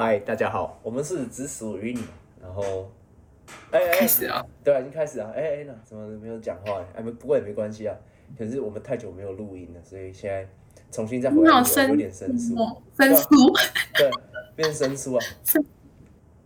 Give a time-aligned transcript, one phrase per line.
[0.00, 2.00] 嗨，大家好，我们是只属于你。
[2.40, 2.88] 然后，
[3.72, 5.32] 哎哎，开始啊，对啊，已经开始啊。
[5.34, 6.80] 哎哎，那怎么没有讲话？
[6.94, 7.96] 哎，没，不过也没关系啊。
[8.38, 10.48] 可是我们太久没有录音了，所以现在
[10.92, 11.58] 重新再回来，
[11.88, 12.54] 有点生疏，
[12.96, 13.28] 生疏，
[13.92, 14.08] 对，
[14.54, 15.24] 变生疏啊。
[15.42, 15.64] 生，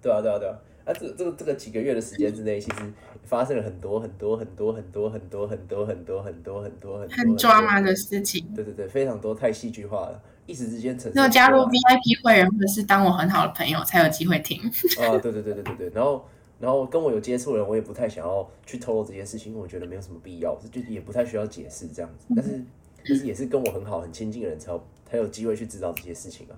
[0.01, 0.59] 对啊，对啊，对啊。
[0.87, 2.79] 啊，这这个这个几个月的时间之内，其实
[3.23, 8.51] 发生了很多很多很多很多很多很多很多很多很多很多很抓马的事情。
[8.55, 10.23] 对对对，非常多，太戏剧化了。
[10.47, 14.61] 一时之间成，要加入 VIP 会员或者是当我很好的朋友才有机会听。
[15.01, 15.91] 啊，对对对对对对。
[15.95, 16.25] 然后，
[16.59, 22.27] 然后跟我有接触的人，我也不太想要去透露这件事情，因为我觉得没有什么必要，就也不太需要解释这样子。
[22.35, 22.65] 但是，
[23.07, 26.55] 但是也是跟我很好、很亲近的人才有才有机会去知道这些事情啊。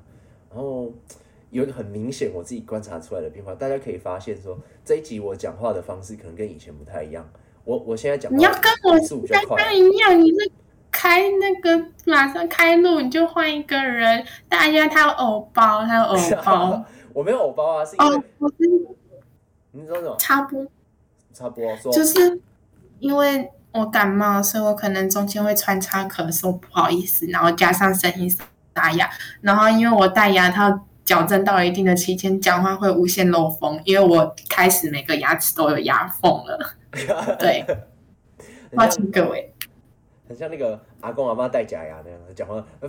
[0.50, 0.92] 然后
[1.50, 7.28] 有一个很明显我自己观察出来的变化，大家可以发现说，这一集我讲话的方式可能跟以前不太一样。
[7.64, 10.50] 我我现在讲，你要跟我刚刚一样，你是。
[11.04, 14.24] 开那个马上开录，你就换一个人。
[14.48, 16.82] 大家他有偶包，他有偶包。
[17.12, 18.54] 我没有偶包啊，是因为我是
[19.72, 20.16] 你说什么？
[20.18, 20.66] 插播，
[21.34, 22.40] 插播说，就是
[23.00, 27.26] 因为我感冒，所以我可能中间会穿插咳嗽，不好意思。
[27.26, 28.30] 然后加上声音
[28.74, 29.10] 沙哑，
[29.42, 36.58] 然后因为我戴牙套矫正到了一定的期间，讲话会无限漏风，因为我开始每个牙齿都有牙缝了。
[37.38, 37.62] 对，
[38.74, 39.53] 抱歉各位。
[40.34, 42.66] 像那个阿公阿妈戴假牙那样讲话，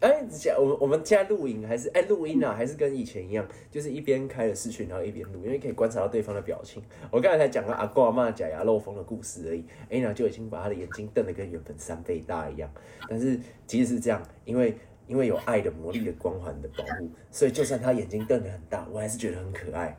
[0.00, 6.82] 哎，讲我们我们现在录影还是哎录音啊，还是跟以前一样，就是一边开了视讯，然后一边录，因为可以观察到对方的表情。
[7.08, 12.68] 我刚才才讲了阿公阿妈假牙漏风的故事而已，哎娜就已经把他的眼睛瞪得跟原本三倍大一样。
[13.08, 19.96] 但是即使是这样，因为因为有爱的魔力的光环的保护，所以就算他眼睛瞪得很大，我还是觉得很可爱。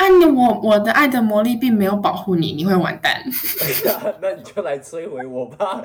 [0.00, 3.22] 爱你，我我的爱的魔力并没有保护你，你会完蛋。
[4.22, 5.82] 那你就来摧毁我吧。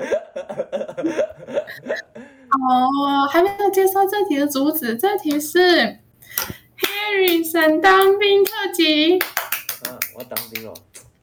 [2.48, 5.58] 哦，还没有介绍这题的主旨，这题是
[6.78, 9.18] Harry 当兵特辑。
[9.18, 10.72] 啊，我要当兵哦，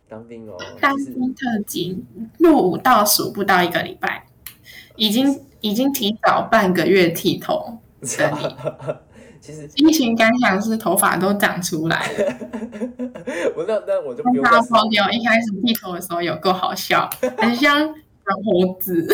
[0.07, 0.55] 当兵哦。
[0.79, 2.05] 当兵特辑
[2.37, 4.27] 入伍倒数不到一个礼拜，
[4.95, 7.79] 已经 已经提早半个月剃头。
[9.43, 12.33] 其实疫情感想是头发都长出来了。
[13.57, 14.41] 我那那我就不用。
[14.45, 17.93] 他朋友一开始剃头的时候有够好笑，很像小
[18.45, 19.05] 胡子。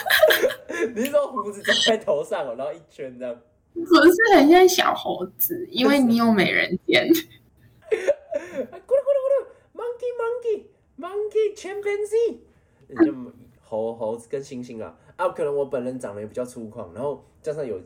[0.96, 3.36] 你是说胡子长在头上哦，然后一圈这样？
[3.74, 7.06] 不是很像小猴子，因为你有美人尖。
[7.06, 9.44] 咕噜咕噜咕噜
[9.76, 10.64] ，monkey monkey
[10.98, 13.12] monkey chimpanzee，就
[13.62, 17.78] 猴猴子跟猩猩啊啊，可能我本人长得也比较粗犷，然后加上有。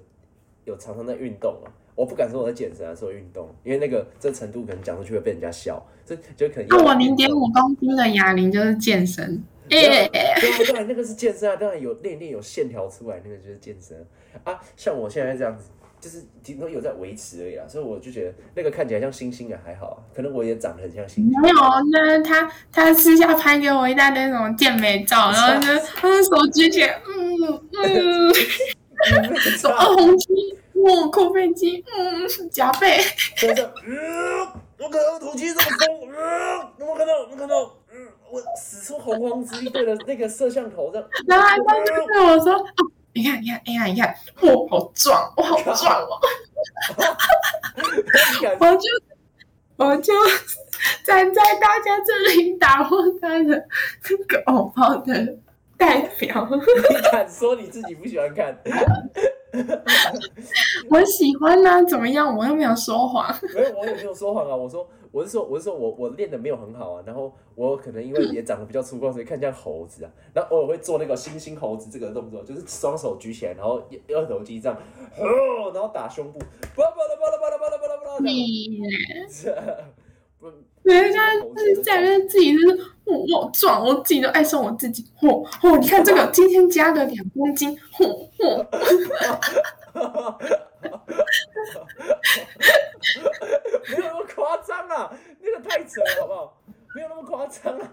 [0.65, 6.67] 有常常在运动啊，我不敢说我在健身啊，说运动，因为那个这程度可能讲出去会被人家笑，这就可能。
[6.69, 14.05] 那我零点五公斤的哑铃就是健身，对对对，那个是健身啊，当然有练练有线条出来，那个就是健身
[14.45, 14.59] 啊。
[14.77, 15.65] 像我现在这样子，
[16.01, 21.41] 就是顶多有在维持而已啊，所以我就觉得那个看起来像星星啊，还好，可能我也长得很像星星。
[21.41, 21.57] 没有，
[21.93, 28.33] 那他他私下拍给我一大堆那种健美照，然后就他的手举起来，嗯嗯。
[29.59, 30.27] 手二红肌，
[30.75, 32.99] 哇，扣背机，嗯，夹背。
[33.41, 33.97] 等下，嗯，
[34.79, 37.21] 我看到土鸡这么重，嗯，有没有看到？
[37.21, 37.77] 有没有看到？
[37.93, 41.09] 嗯，我使出洪荒之力对着那个摄像头这样。
[41.27, 41.65] 然后还在
[42.07, 42.65] 对我说
[43.15, 46.19] ：“你看，你看，哎呀，你看，我好壮，我好壮哦。”
[48.59, 48.89] 我就
[49.77, 50.13] 我就
[51.05, 53.67] 站在大家这里打破他的
[54.11, 55.37] 那个偶包的。
[55.77, 58.59] 代表，你敢说你自己不喜欢看？
[60.91, 62.37] 我喜欢呢，怎么样？
[62.37, 63.33] 我又没有说谎。
[63.55, 64.55] 没有，我也没有说谎啊。
[64.55, 67.03] 我说，我是说，我是说我我练的没有很好啊。
[67.07, 70.11] 然后我可能因为也长得比较粗犷，所以看像猴子啊。
[70.33, 74.77] 然后偶尔会做那个猩猩猴子这个动作，就是双手举起来，然后二头肌这样，
[75.17, 76.39] 然后打胸部，
[76.75, 78.19] 巴拉巴拉巴拉巴拉巴拉巴拉巴拉
[79.31, 79.55] 这
[80.41, 80.51] 不。
[80.85, 81.19] 人家
[81.56, 85.05] 自己在那自己是我我壮，我自己都爱上我自己。
[85.21, 87.79] 嚯嚯，你看这个今天加了两公斤。
[87.93, 88.65] 嚯嚯，
[93.91, 96.61] 没有那么夸张啊，那个太扯了，好不好？
[96.95, 97.93] 没有那么夸张啊。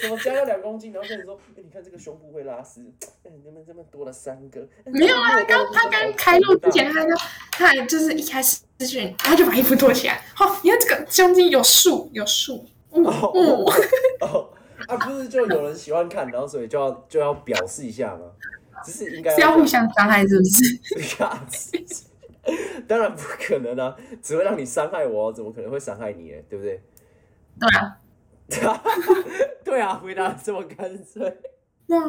[0.00, 2.82] 怎么加了两公斤，然后跟你说，哎，你看这个胸部会拉丝，
[3.22, 4.68] 哎，怎么这么多了三个？
[4.86, 7.10] 没有啊，他刚他刚开录之前，他就
[7.52, 10.20] 他就是一开始咨询，他就把衣服脱起来。
[10.34, 12.66] 好，你看这个胸肌有数有数。
[12.90, 13.72] 哦
[14.20, 14.50] 哦，
[14.88, 18.30] 啊，不是就有人喜欢看，然后所以就要就要表示一下吗？
[18.84, 20.62] 只是应该是要互相伤害， 是不是？
[22.86, 26.36] 当然不可能啊，只会让你伤害我，怎么可能会伤害你呢？
[26.48, 26.80] 对不对？
[27.58, 27.98] 对啊。
[29.62, 31.36] 对啊，回答这么干脆。
[31.86, 32.08] 那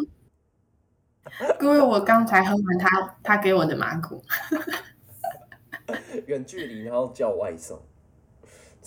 [1.60, 4.24] 各位，我刚才喝完他他给我的马古。
[6.28, 7.82] 远距离然后叫外送，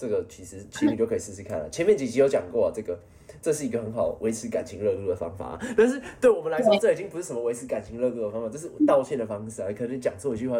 [0.02, 1.70] 这个其实情侣就可以试试看了。
[1.70, 2.99] 前面几集有讲过、啊，这个
[3.40, 9.69] 这是一个很好维持感情热度的方法， 但是对我们来说，这已经不是什么维持感情热度的方法，这是道歉的方式啊。
[9.78, 10.58] 可能讲错一句话，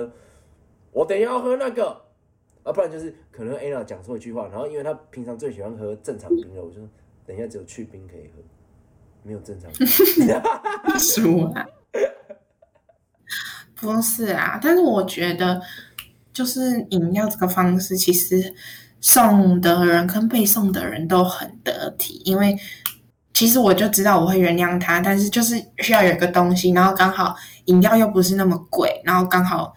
[0.93, 1.89] 我等一下要喝那个，
[2.63, 6.89] 啊，不然就是可能 Anna 讲错一句话，然后因为她平常最喜欢喝正常冰的，我就说
[7.27, 8.41] 等一下只有去冰可以喝，
[9.25, 9.85] 没有正常冰。
[11.01, 11.67] 输啊？
[13.75, 15.61] 不是啊，但是我觉得
[16.33, 18.55] 就是饮料这个方式，其实
[19.03, 22.59] 送的人跟被送的人都很得体，因为
[23.35, 29.75] 其实我就知道我会原谅他，但是就是需要有一个东西，然后刚好饮料又不是那么贵，然后刚好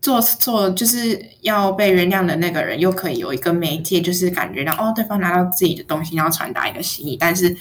[0.00, 7.56] 做做就是要被原谅的那个人又可以有一个媒介，就是感觉到哦，对方拿到自己的东西，然后传达一个心意，但是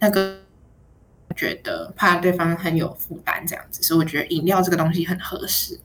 [0.00, 0.42] 那个。
[1.34, 5.80] 觉得怕对方很有负担这样子，所以我觉得饮料这个东西很合适。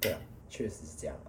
[0.00, 0.18] 对啊，
[0.48, 1.26] 确实是这样啊。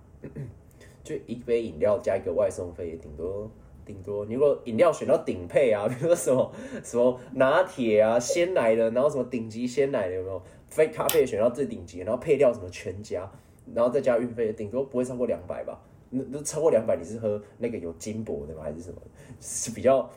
[1.07, 3.49] 就一杯饮料加一个外送费，顶多
[3.85, 4.25] 顶多。
[4.25, 6.51] 你如果饮料选到顶配啊， 比如说什么
[6.83, 10.41] 什么拿铁啊、鲜奶的，然后什么顶级鲜奶的有没有？
[10.69, 13.31] 非咖啡选到最顶级，然后配料什么全家，
[13.73, 15.81] 然后再加运费，顶多不会超过两百吧？
[16.09, 18.63] 那那超过两百，你是喝那个有金箔的吗？
[18.63, 19.01] 还是什么？
[19.39, 20.09] 是比较。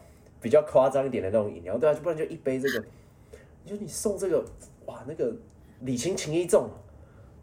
[0.42, 2.82] 比较夸张一点的那种饮料，对啊，不然就一杯这个，
[3.66, 4.42] 就你送这个，
[4.86, 5.30] 哇，那个
[5.80, 6.70] 礼轻情意重，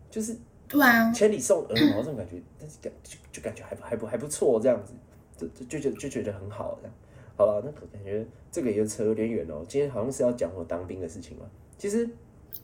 [0.09, 0.35] 就是
[0.67, 4.93] 对啊，千里送鹅毛这种感觉，但是感就就感觉还还不还不错这样子，
[5.37, 6.93] 就就就就觉得很好这样。
[7.35, 9.63] 好了，那感觉这个也扯有点远哦。
[9.67, 11.45] 今天好像是要讲我当兵的事情嘛，
[11.77, 12.09] 其实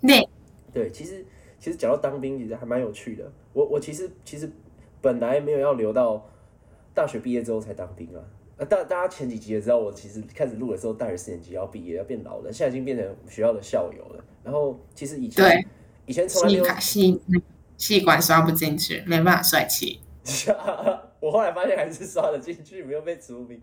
[0.01, 0.27] 对
[0.73, 1.23] 对，其实
[1.59, 3.31] 其实讲到当兵，其实还蛮有趣的。
[3.53, 4.51] 我我其实其实
[4.99, 6.27] 本来没有要留到
[6.93, 8.21] 大学毕业之后才当兵啊。
[8.57, 14.23] 呃，大大家前几集也知道，我其实开始录的时候，大学四年级要毕业，要变老了，现在已经变成学校的校友了。
[14.43, 15.65] 然后其实以前
[16.05, 16.65] 以前从来没有
[17.83, 19.99] 吸吸管刷不进去，没办法帅气。
[21.19, 23.59] 我后来发现还是刷得进去，没有被除名。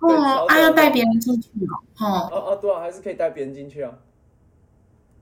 [0.00, 1.72] 哦，啊，要带别人进去哦。
[2.00, 3.98] 哦啊啊，对啊，还是可以带别人进去啊。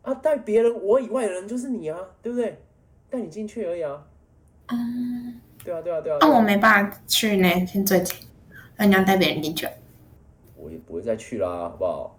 [0.02, 2.60] 啊，带别人我以外的人就是你啊，对不对？
[3.08, 4.04] 带你进去而已啊。
[4.66, 5.40] 嗯。
[5.64, 6.18] 对啊，对啊，对啊。
[6.20, 8.16] 那我没办法去呢，先最近。
[8.76, 9.68] 那你要带别人进去？
[10.56, 12.18] 我也不会再去啦，好不好？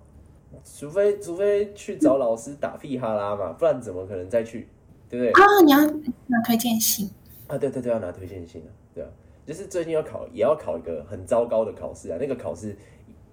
[0.64, 4.70] 除非除非去找老师打屁哈拉嘛，不然怎么可能再去？
[5.10, 5.32] 对不对？
[5.32, 5.80] 啊，你要
[6.28, 7.10] 拿推荐信
[7.48, 7.58] 啊？
[7.58, 9.10] 对对对，要拿推荐信啊，对啊。
[9.46, 12.18] 就是最近要考，也要考一个很糟糕的考试啊。
[12.20, 12.76] 那个考试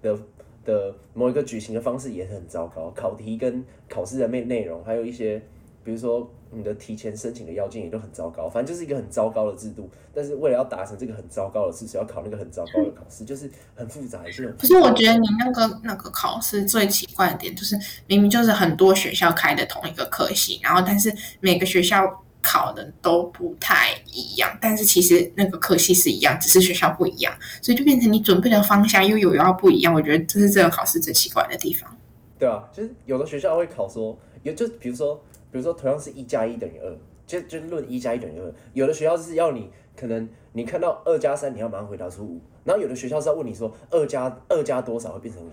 [0.01, 0.17] 的
[0.63, 5.41] 的某一个举行的方式也很糟糕，考题跟考试的内内容，还有一些。
[5.85, 9.87] 比如说，你的提前申请的要件也都很糟糕，反正就是一个很糟糕的制度。
[10.15, 14.47] 但是为了要达成这个很糟糕的事，情要考那个很糟糕的考试，就是很复杂一些。
[14.53, 17.77] 可是我觉得你那个那个考试最奇怪的点，就是
[18.07, 27.31] 明明就是很多学校开的同一个科系，然后但是每个学校考的都不太一样，但是其实那个科系是一样，只是学校不一样，
[27.61, 29.93] 所以就变成你准备的方向又有要不一样。
[29.93, 31.95] 我觉得这是这个考试最奇怪的地方。
[32.39, 35.23] 对啊，就是有的学校会考说，有就比如说。
[35.55, 36.93] 比如说，同样是一加一等于二，
[37.25, 38.53] 就就论一加一等于二。
[38.73, 42.41] 有的学校是要你可能你看到二加三，你要马上回答出五。
[42.65, 45.49] 然后有的学校是要问你说二加二加多少会变成五。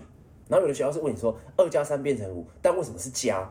[0.49, 3.49] 然后有的学校是问你说二加三变成五，但为什么是加？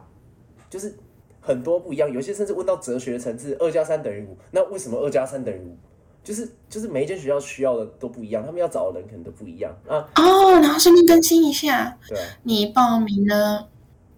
[0.69, 0.95] 就是
[1.41, 2.13] 很多不一样。
[2.13, 5.75] 有些甚至问到哲学层次，二加三等于五，那为什么二加三等于五？
[6.23, 10.07] 就是就是每一间学校需要的都不一样，他们要找的人可能都不一样啊。
[10.17, 13.71] 哦，然后顺便更新一下，对，你报名了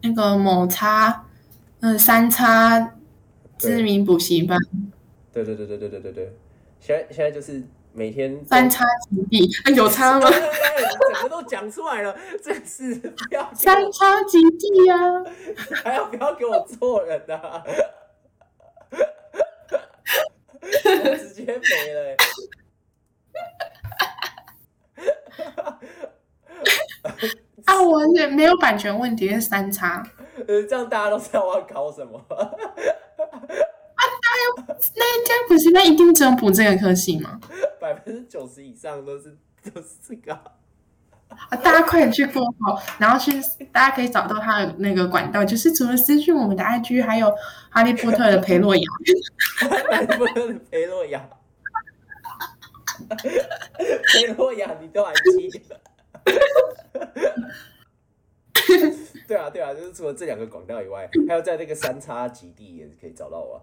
[0.03, 1.25] 那个某差。
[1.85, 2.95] 嗯，三叉
[3.59, 4.59] 知名补习班。
[5.31, 6.33] 对对对对对对对对，
[6.81, 7.63] 现在现在就是
[7.93, 10.31] 每天三叉极地，有差吗？
[10.31, 14.97] 整个都讲出来了，真是不要三叉极地啊！
[15.85, 17.63] 还要不要给我做人呐？
[21.19, 22.17] 直接没了。
[27.67, 30.03] 啊，我也没有版权问题，是三叉。
[30.49, 32.19] 呃，这样大家都知道我要考什么。
[32.29, 32.51] 啊，
[33.97, 37.41] 那那家补习班一定只有补这个科系吗？
[37.81, 39.37] 百分之九十以上都是
[39.73, 40.33] 都是这个。
[40.35, 43.33] 啊，大家快点去 Google，然后去，
[43.73, 47.35] 大家可以找到他的那个管道，就是除了私讯我们的 IG，还有
[47.71, 48.83] 哈利波特的裴洛雅。
[49.91, 51.29] 哈利波特的裴洛雅。
[54.13, 55.81] 裴洛雅，你都还记得？
[59.29, 63.61] 对啊，对啊，就是除了这两个广告以外，还有在那个三叉极地也可以找到我。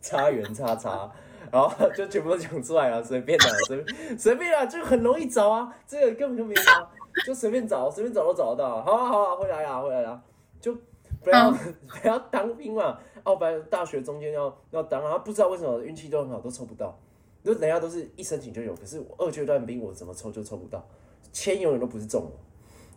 [0.00, 1.10] 叉圆叉叉，
[1.50, 6.90] 然后就全部都讲出来了，随便的，随便随便啊，就很容易找啊，这个根本就没啥，
[7.26, 8.82] 就随便找，随便找都找得到。
[8.82, 10.20] 好啊好啊，回来啦回来啦，
[10.60, 10.76] 就
[11.22, 11.60] 本来要 本
[12.02, 16.98] 来要当兵嘛，澳白大学中间要要当，然后不知道为什么运气都很好，都抽不到。
[17.44, 20.84] 就人家都是一申请就有，可是我二阶段兵我怎么抽就抽不到，
[21.32, 22.32] 签永远都不是中我，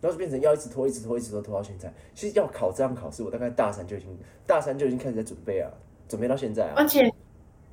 [0.06, 1.92] 然后就变成要一直拖，一直拖，一直拖，拖到现在。
[2.14, 5.72] 其实要考这样考试，我大概大三就已经大三就已经开始在准备啊，
[6.08, 6.74] 准备到现在啊。
[6.76, 7.12] 而且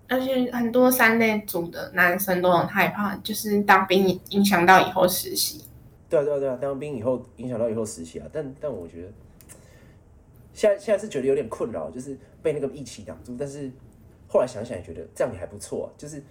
[0.08, 5.62] 而且很多三类组的男生都很害怕，就是当兵影响到以后实习。
[6.08, 9.08] 对啊对啊对啊，当兵以后影响到以后实习啊，但但我觉得
[10.54, 13.70] 现在现在是觉得有点困扰，就是被那个疫情挡住，但是
[14.26, 16.22] 后来想想也觉得这样也还不错啊，就是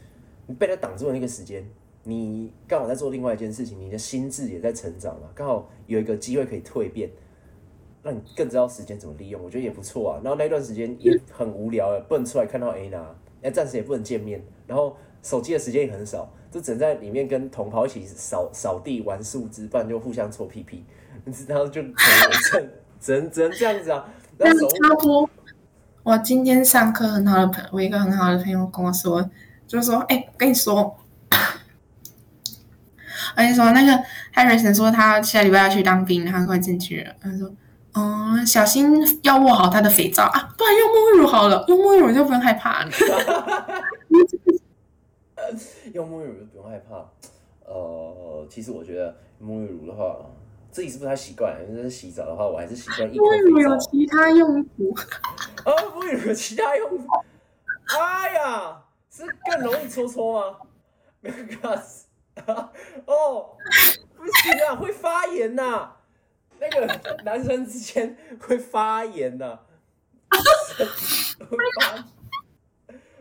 [0.47, 1.63] 你被他挡住的那个时间，
[2.03, 7.09] 你刚好在做另外一件事情，你的心智也在成长嘛，刚好有一个机会可以蜕变，
[8.01, 10.21] 让你更知道时间怎么利用，我觉得也不错啊。
[10.23, 16.31] 然后那段时间也很无聊，不能出来看到 A 娜，哎，暂时也不能见面，然后手机的时间也很少。
[16.51, 20.83] 就只能在里面跟同袍一起扫扫地、玩树枝，不然就互相搓屁屁，
[21.47, 21.81] 然后就
[22.99, 24.13] 只能只能这样子啊。
[24.37, 25.29] 那差不多。
[26.03, 29.23] 我今天上课很好的朋，我一个很好的朋友跟我说，
[29.65, 30.93] 就是说，哎，跟你说，
[33.35, 33.91] 我跟你说，那个
[34.33, 37.13] Harrison 说他下礼拜要去当兵，他快进去了。
[37.21, 37.51] 他说，
[37.93, 42.85] 嗯，小心要握好他的肥皂啊，不然用沐浴乳好了，用沐浴乳就不用害怕。
[45.93, 47.09] 用沐浴乳就不用害怕，
[47.65, 50.15] 呃，其实我觉得沐浴乳的话，
[50.71, 51.55] 自己是不太习惯。
[51.67, 54.93] 就是洗澡的话，我还是习惯一沐浴乳有其他用途。
[55.65, 57.05] 啊，沐浴乳有其他用途？
[57.99, 60.57] 哎呀，是更容易搓搓吗？
[61.19, 62.03] 没有，gas。
[63.05, 63.57] 哦，
[64.15, 65.95] 不行啊， 会发炎呐。
[66.59, 66.85] 那个
[67.23, 69.59] 男生之间会发炎呐。
[71.49, 72.05] 会发。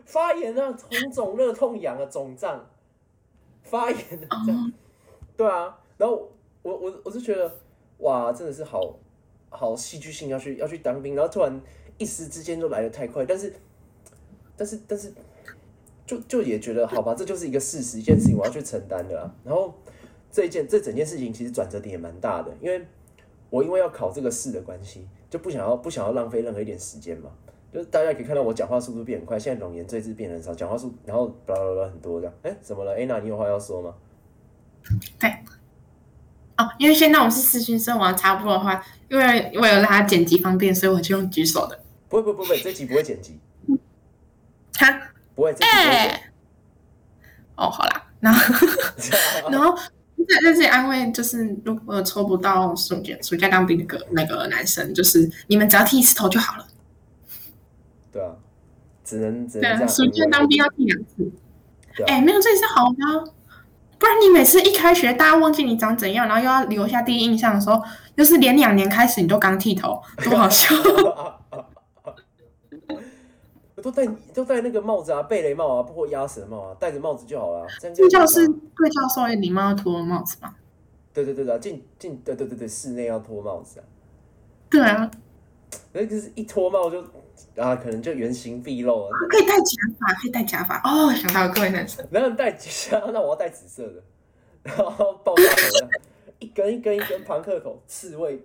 [0.05, 2.69] 发炎啊，红肿、热痛、痒啊，肿胀，
[3.63, 4.73] 发炎的这样，
[5.37, 5.79] 对啊。
[5.97, 6.29] 然后
[6.61, 7.49] 我我我就觉得，
[7.99, 8.97] 哇，真的是好
[9.49, 11.61] 好戏剧性，要去要去当兵，然后突然
[11.97, 13.53] 一时之间就来的太快，但是
[14.57, 15.13] 但是但是，
[16.11, 19.33] 就就也觉得好吧，这就是一个事实，一件事情我要去承担的啊。
[19.45, 19.73] 然后
[20.29, 22.85] 这一件这整件事情其实转折点也蛮大的，因为
[23.49, 27.29] 我因为要考这个试的关系，就不想要不想要浪费任何一点时间嘛。
[27.71, 32.35] 就是大家可以看到我讲话速度变很快，现在容颜赘字变很少，讲话速然后巴拉巴拉很多这样。
[32.41, 33.95] 哎，怎么了？Anna，你有话要说吗？
[35.17, 35.29] 对，
[36.57, 41.79] 哦，因为现在我是私讯生，我要插播的话，因为为了他剪辑方便，所以我就用举手的。
[42.09, 43.39] 不会不会不会，这集不会剪辑。
[44.73, 45.10] 他
[45.41, 46.21] 不会，这集不会。
[47.55, 48.67] 哦，好啦，然后
[49.49, 56.67] 然后在在这里安慰，就是如果抽不到暑假暑假当兵的个那个男生，就是你们只要剃一次头就好了。
[58.11, 58.29] 对啊，
[59.03, 59.89] 只能只能这样。
[59.89, 61.31] 暑假当兵要剃两次，
[62.05, 63.31] 哎，没有这也是好的，
[63.97, 67.81] 不然你每次一开学，大家忘记你长怎样，然后又要留下第一印象的时候，
[68.13, 70.75] 又是连两年开始你都刚剃头，多好笑！
[73.81, 77.67] 都戴都戴那个帽子啊，贝雷帽啊，不或鸭舌帽啊，戴着帽子就好了。
[77.79, 80.55] 这教是贵教授礼貌要脱帽子吗？
[81.13, 83.83] 对对对对，进进对对对对，室内要脱帽子啊。
[84.69, 85.11] 对啊，
[85.91, 87.03] 那就是一脱帽就。
[87.57, 89.09] 啊，可能就原形毕露了。
[89.29, 89.63] 可以戴假
[89.99, 91.11] 发，可以戴假发哦。
[91.13, 93.01] 想到各位男生，能戴假？
[93.11, 94.03] 那我要戴紫色的，
[94.61, 95.89] 然后爆炸头，
[96.39, 98.39] 一根一根一根庞克头，刺猬，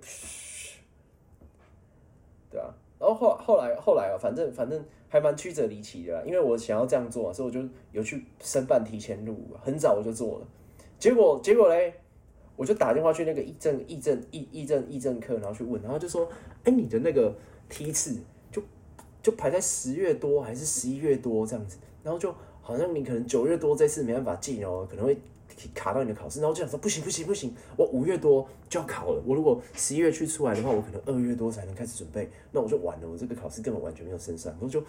[2.51, 2.75] 对啊。
[2.99, 10.47] 然后后后来后来啊，反正反正还蛮曲折离奇的，因为我想要这样做，所以我就有去申办提前入伍，很早我就做了。
[10.99, 11.95] 结果结果嘞，
[12.57, 16.29] 我就打电话去那个议政议政议议政议政课，然后去问，然后就说，
[16.65, 17.35] 哎，你的那个
[17.69, 18.17] 梯次
[18.51, 18.63] 就。
[19.23, 25.19] 就排在十月多还是十一月多这样子，然后就好像你可能九月多这次没办法进哦，可能会
[25.75, 34.83] 卡到你的考试，然后就想说不行不行不行，我五月多就要考了，我如果十一月去出来的话，我可能二月多才能开始准备，那我就完了，我这个考试根本完全没有升上，我就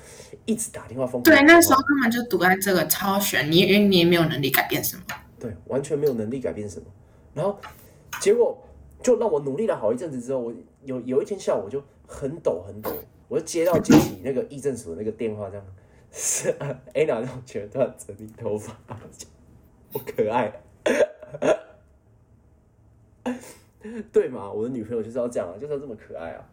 [0.45, 1.21] 一直打电话疯。
[1.23, 5.03] 对，那时候根本就堵在这个超悬，你因为你也没有能力改变什么。
[5.39, 6.85] 对，完全没有能力改变什么，
[7.33, 7.57] 然后
[8.19, 8.57] 结果
[9.01, 12.91] 就让我努力了好一阵子之后，我有有一天下午我就很抖很抖。
[13.29, 15.65] 我就接到接起那个议政署的那个电话，这样
[16.13, 16.49] 是
[16.93, 18.73] Anna 让我觉得整理头发，
[19.93, 20.51] 好可爱，
[24.11, 24.51] 对嘛？
[24.51, 26.45] 我的女朋友就是要这样啊，就是要这么可爱啊！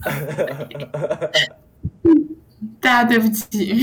[2.80, 3.74] 大家对不起，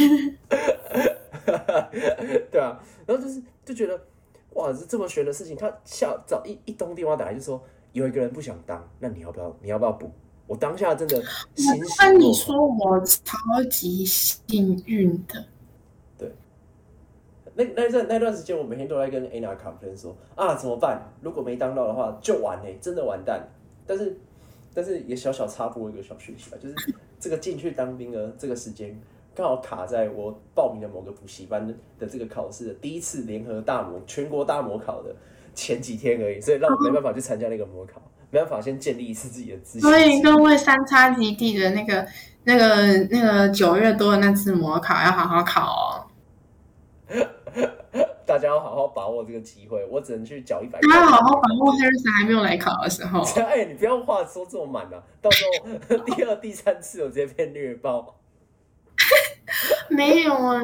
[2.51, 3.99] 对啊，然后就是就觉得
[4.53, 7.61] 哇，这这么悬的事情，他下早一一通电话打来就说
[7.91, 9.55] 有一个人不想当，那你要不要？
[9.61, 10.11] 你要不要补？
[10.47, 11.23] 我当下真的，我
[11.99, 13.37] 跟你说，我超
[13.69, 15.45] 级幸运的。
[17.57, 21.01] 那那阵那段时间，我每天都在跟 Anna 卡 n 说啊，怎么办？
[21.21, 23.41] 如果没当到的话，就完嘞，真的完蛋。
[23.87, 24.15] 但是，
[24.75, 26.75] 但是也小小插播一个小学习吧，就是
[27.19, 28.95] 这个进去当兵的这个时间，
[29.33, 35.15] 刚好卡在我报名的某个补习班的这个考试的第一次联合大模全国大模考的
[35.55, 37.99] 前几天而已，所以让我没办法去参加那个模考，
[38.29, 40.21] 没办法先建立一次自己的自信所以。
[40.21, 42.05] 各位三叉基地的那个、
[42.43, 45.86] 那个、那个九月多的那次模考要好好考哦。
[48.27, 50.79] 大家要好好把握这个机会，我只能去缴一百。
[50.81, 53.21] 大家要好好把握 Harrison 还没有来考的时候。
[53.41, 55.01] 哎，你不要话说这么满啊！
[55.21, 55.45] 到时
[55.89, 58.15] 候第二、第三次我直接被虐爆。
[59.89, 60.59] 没有啊，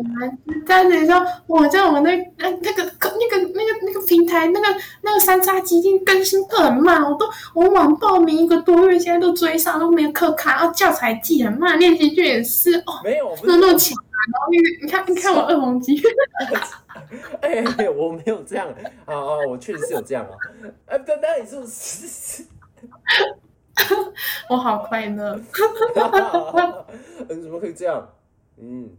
[0.67, 4.67] 在那里说我在我们那那那个那个那个那个平台那个
[5.01, 16.01] 那个三叉基金更新很慢，我都我晚报名一个多月，现在都追上，都没有课卡，然后教材寄很慢，练习卷也是哦，没有，不那是那么强啊，然后那个你看 你看我二黄鸡，
[17.41, 18.67] 哎、我没有这样
[19.05, 19.37] 啊啊！
[19.47, 20.37] 我确实是有这样啊。
[20.85, 22.45] 哎、但但你是不是？
[24.49, 25.35] 我好快乐。
[27.29, 28.07] 你，怎么可以这样？
[28.57, 28.89] 嗯，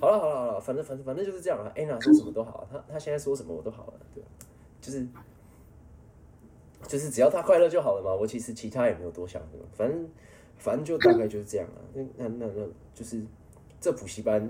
[0.00, 1.72] 好了好了好了，反正反正反正就是这样了。
[1.76, 4.22] 安娜说什么都好，她她现在说什么我都好了，对，
[4.80, 5.06] 就是
[6.86, 8.12] 就是只要她快乐就好了嘛。
[8.12, 10.08] 我其实其他也没有多想什么，反正
[10.56, 11.78] 反正就大概就是这样啊。
[11.94, 13.22] 那那那那就是
[13.80, 14.48] 这补习班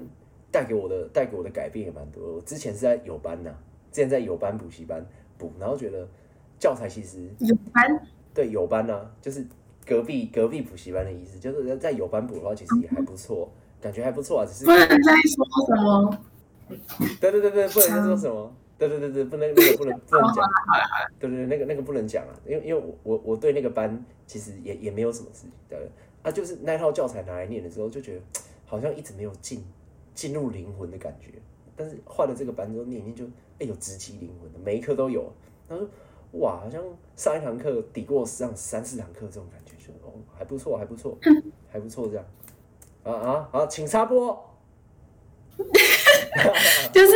[0.50, 2.36] 带给我的带给我的改变也蛮多。
[2.36, 3.50] 我之前是在有班呐、
[3.92, 5.04] 之前在有班补习班
[5.38, 6.06] 补，然后觉得
[6.58, 9.46] 教材其实有班对有班啊，就是
[9.86, 14.46] 隔壁隔壁补习班的意思，就是在有班补的话，其实也还不错，感觉还不错啊。
[14.46, 16.18] 只是不能再说什么，
[17.20, 20.44] 对对对对，不能再说什么，对对对对，不能那个不能不能讲，
[21.18, 25.78] 对对对，那个那个不能讲啊，因为因为我我我对那个班其实也也没有什么事情，对
[26.22, 28.20] 啊，就是那套教材拿来念的时候，就觉得
[28.66, 29.64] 好像一直没有进
[30.14, 31.30] 进入灵魂的感觉，
[31.74, 33.24] 但是换了这个班之后念一念就
[33.58, 35.32] 哎有直击灵魂的，每一科都有，
[35.68, 35.88] 他说
[36.32, 36.82] 哇，好像
[37.16, 41.16] 上一堂课抵过上三四堂课这种感觉，就哦还不错还不错
[41.72, 42.24] 还不错这样，
[43.04, 44.44] 啊啊好，请插播。
[46.92, 47.12] 就是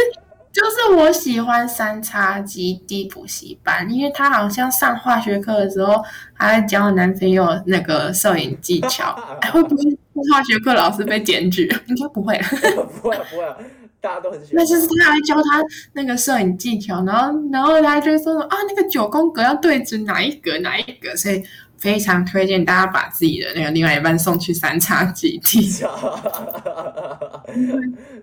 [0.51, 9.15] 就是我喜欢三叉基地补习班，因为他好像上化学课的时候还在教男朋友那个摄影技巧，
[9.53, 9.99] 会不会
[10.31, 11.69] 化学课老师被检举？
[11.87, 12.39] 应该不会，
[13.01, 13.57] 不会啊不会啊，
[14.01, 14.65] 大家都很喜欢。
[14.65, 21.43] 那就是他还教他那个摄影技巧，然后然后他就说啊，那个九宫格要对准哪一格哪一格，所以
[21.77, 25.71] 非常推荐大家把自己的那个另外一半送去三叉基地。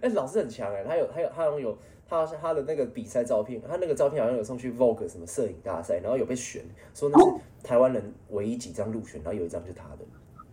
[0.01, 1.77] 哎，老师很强哎，他有他有他好像有
[2.09, 6.61] 他他的那个比赛照片，他那个照片好像有送去 Vogue 什么摄影大赛，然后有被选，
[6.93, 7.31] 说那是
[7.63, 10.05] 台湾人唯一几张入选，然后有一张就是他的，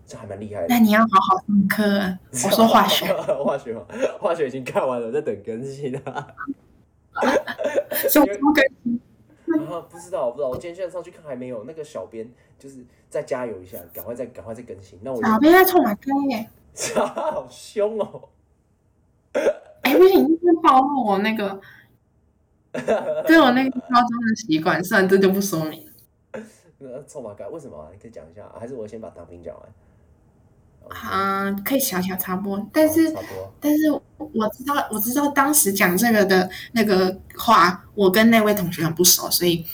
[0.06, 0.66] 这还蛮厉害的。
[0.68, 2.18] 那你要好好上课啊。
[2.32, 3.06] 我说化学，
[3.44, 3.82] 化学嘛，
[4.20, 6.26] 化学已经看完了，在等更新啊。
[8.10, 8.64] 什么跟
[9.70, 14.98] 啊，不知道，不知道，我今天现在上去看还没有，那个小编就是再加油一下，赶快再赶快再更新。
[15.02, 16.48] 那我小编在冲马哥耶？
[16.96, 18.28] 好凶哦！
[19.82, 21.60] 哎，不行，这暴露我那个，
[23.26, 25.92] 对我那个高中的习惯，算了，这就不说明了。
[26.78, 27.88] 那臭马盖为什么啊？
[27.92, 29.62] 你可以讲一下，还是我先把当兵讲完？
[31.10, 33.14] 嗯，可以小小插播，但是。
[33.60, 39.64] 但是我知道，我知道当时讲这个的那个话，我跟那位同学很不熟，所以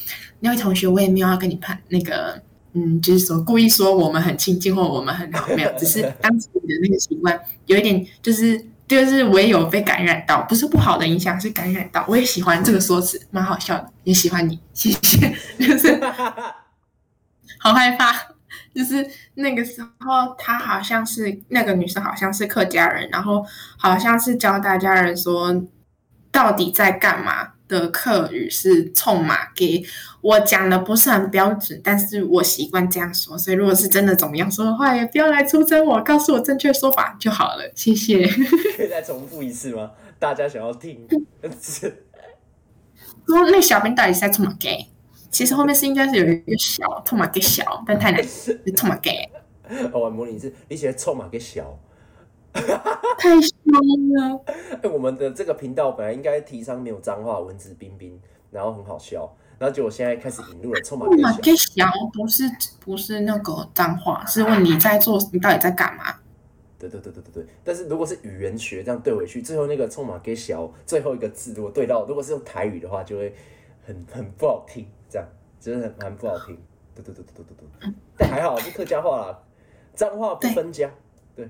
[0.41, 2.41] 那位同学我也没有要跟你判那个，
[2.75, 8.67] 嗯，就是说故意说我们很亲近或我们很好，没有，只是 当时你的那个习惯有一点就是。
[8.91, 12.05] 就是我也有被感染到，不是不好的影响，是感染到。
[12.09, 15.33] 我也喜欢这个说辞，蛮好笑的，也喜欢你，谢谢。
[15.65, 15.97] 就是
[17.61, 18.13] 好害怕，
[18.75, 23.45] 就是那个时候，她好像是那个女生，好像是客家人，然后
[23.77, 25.65] 好像是教大家人说
[26.31, 29.85] 到底在干嘛的客语是“冲马给”。
[30.23, 38.27] 我讲的不是很标准，但是我习惯这样说，所以如果是真的怎么样说的话，也不要来出征我，告诉我正确说法就好了，谢谢。
[38.77, 39.91] 可以再重复一次吗？
[40.19, 41.09] 大家想要听。
[43.27, 44.87] 说那小兵到底是在冲马给？
[45.31, 48.23] 其实后面是应该是有一个小臭马给小，但太难，
[48.77, 49.11] 冲马给
[49.93, 51.79] 哦我模拟一次，你写臭马给小。
[52.53, 53.53] 太凶
[54.15, 54.41] 了。
[54.83, 58.19] 哎，我们的这个频道本来应该提倡没有脏话，文质彬彬，
[58.51, 61.23] 然后很好笑，然后结果现在开始引入了臭马给小。
[61.23, 62.43] 马给小不是
[62.81, 66.17] 不是那个脏话，是问你在做，你到底在干嘛？
[66.77, 73.33] 对对对对对对，但是如果是语言学这样对回去，最后那个冲马给小最后一个字，如果对到，如果是用台语的话，就会
[73.87, 74.87] 很很不好听，
[75.61, 76.59] 这样就是很蛮不好听。
[76.95, 79.39] 对对对对对对对，但还好是客家话啦，
[79.95, 80.91] 脏话不分家，
[81.37, 81.49] 对，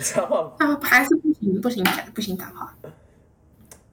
[0.00, 2.76] 脏话啊，还是不行，不行讲，不行脏话。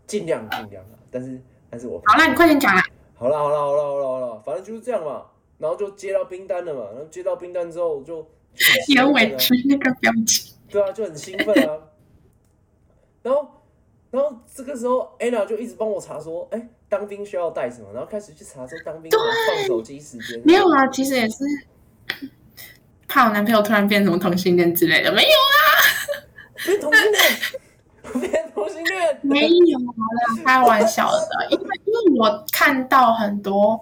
[0.06, 2.84] 尽量尽量啊，但是但是我好了，你快点讲啦。
[3.16, 5.26] 好了好了好了好了好了，反正就是这样嘛。
[5.58, 8.30] 然后就接到冰单了嘛，然后接到冰单之后就
[8.90, 11.80] 也委屈那个表情，对啊，就很兴奋啊。
[13.24, 13.48] 然后，
[14.12, 17.88] 然后这个时候，Anna 就一直帮我查说，哎，当兵需要带什么？
[17.94, 20.42] 然后开始去查说当兵放手机时间。
[20.46, 21.44] 没有啊，其实也是
[23.08, 25.60] 怕我男朋友突然变什么同性恋之类的，没有啦，
[26.66, 27.24] 变同性恋，
[28.32, 33.80] 变同性恋，没有啦，开玩笑的，因为因为我看到很多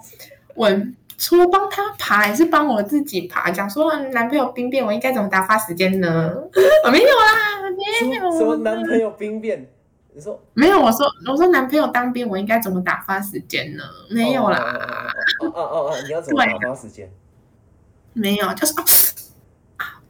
[0.55, 0.95] 文。
[1.15, 3.49] 除了帮他爬，还是帮我自己爬？
[3.49, 6.33] 讲说男朋友兵变，我应该怎么打发时间呢？
[6.83, 7.69] 我 没有啦，
[8.09, 8.31] 没有。
[8.37, 9.65] 什么男朋友兵变？
[10.15, 10.79] 你说没有？
[10.79, 13.83] 我说我说男朋友当兵，我应该怎么打发时间呢？
[14.09, 15.11] 没有啦。
[15.41, 17.11] 哦哦哦，你要怎么打发时间？
[18.13, 18.73] 没有，就是
[19.77, 20.01] 啊，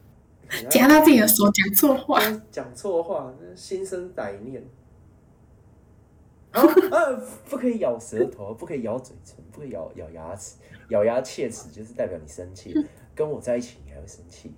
[0.68, 4.62] 夹到自己的手，讲错话，讲错话，心生歹念。
[6.52, 6.62] 啊！
[7.48, 10.54] 不可以咬舌头，不可以咬嘴唇，不可以咬咬牙齿，
[10.90, 12.72] 咬牙切齿就是代表你生气。
[13.12, 14.54] 跟我在一起，你还会生气？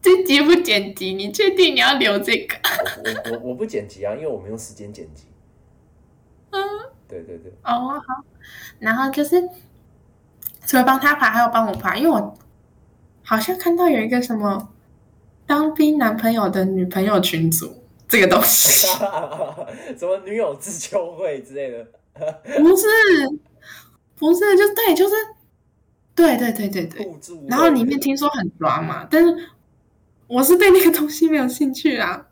[0.02, 2.56] 这集不剪辑，你确定你要留这个？
[3.04, 5.24] 我我我不剪辑啊，因为我没有时间剪辑。
[6.50, 6.60] 嗯，
[7.06, 7.52] 对对对。
[7.64, 8.24] 哦好，
[8.78, 9.48] 然后就是
[10.66, 12.38] 除了帮他爬，还有帮我爬，因为我
[13.22, 14.72] 好像看到有一个什么
[15.46, 17.76] 当兵男朋友的女朋友群组。
[18.08, 18.88] 这个东西，
[19.96, 21.86] 什么女友自救会之类的？
[22.58, 22.86] 不是，
[24.16, 25.14] 不是，就对，就是，
[26.12, 27.08] 对对对对对。
[27.46, 29.32] 然后里面听说很抓嘛，但是
[30.30, 32.28] 我是对那个东西没有兴趣啊。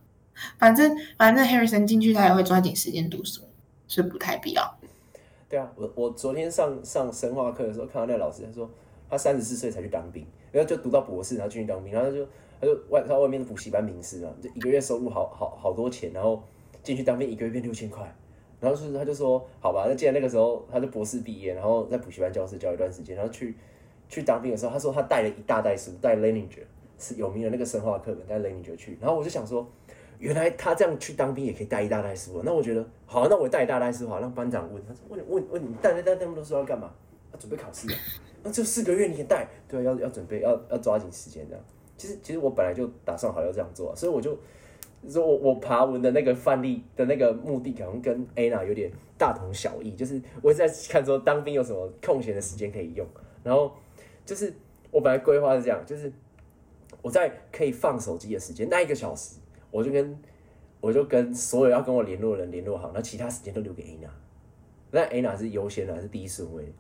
[0.59, 3.43] 反正反正 Harrison 进去他也会抓紧时间读书，
[3.87, 4.79] 所以不太必要。
[5.49, 8.71] 对啊，我我昨天上上生化课的时候，看到那个老师，他说
[9.11, 12.27] 他三十四岁才去当兵，然后就读到博士，然后进去当兵，然后就。
[12.61, 16.43] 他就外他外面的补习班名师啊，就一个月收入好好好多钱，然后
[16.83, 18.13] 进去当兵一个月变六千块，
[18.59, 23.55] 然后是他就说好吧，那既然那个时候他就博士毕业，然后在补习班教室教一段时间，然后去
[24.09, 26.65] 去当兵的时候，他说他带了一大袋书，带 Leninger
[26.99, 29.67] 是有名的那个生化课本，带 Leninger 去，然后我就想说，
[30.19, 36.91] 原来他这样去当兵也可以带一大袋书，那我觉得好，那我带一大袋书好，让班长问，他问问问你带带带那么多书要干嘛？
[37.33, 37.97] 要准备考试啊，
[38.43, 41.65] 那就四个月你也带，对，要要准备要要抓紧时间这样。
[41.97, 44.39] 其实，其实我本来就打算好要这样做，所以我就
[45.09, 49.93] 说我我爬文的那个范例的那个目的，可能跟 Anna 有点大同小异。
[49.93, 53.07] 就是我在看说当兵有什么空闲的时间可以用，
[53.43, 53.73] 然后
[54.25, 54.53] 就是
[54.91, 56.11] 我本来规划是这样，就是
[57.03, 59.37] 我在可以放手机的时间那一个小时，
[59.71, 60.19] 我就跟
[60.81, 64.09] 我就跟所有要跟我联络的人联络好，那其他时间都留给 A 娜
[64.91, 66.73] 那 A 娜是优先的，是第一顺位。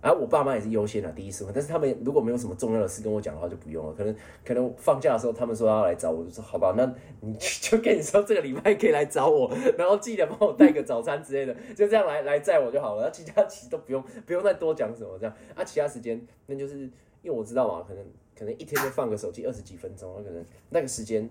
[0.00, 3.92] 然啊，我爸妈也是优先的第一顺位，但是他们如果没有什么重要的事跟我讲的话，就不用了。
[3.94, 4.14] 可能
[4.44, 13.04] 可能放假的时候，他们说要来找我，就说好吧，那你就跟你说这个礼拜可以来找我，然后记得帮我带个早餐之类的，就这样来来载我就好了。
[13.04, 15.34] 那其他其实都不用不用再多讲什么这样。
[15.54, 16.80] 啊，其他时间那就是
[17.22, 18.04] 因为我知道嘛，可能
[18.38, 21.28] 可能一天就放个手机二十几分钟，那可能那个时间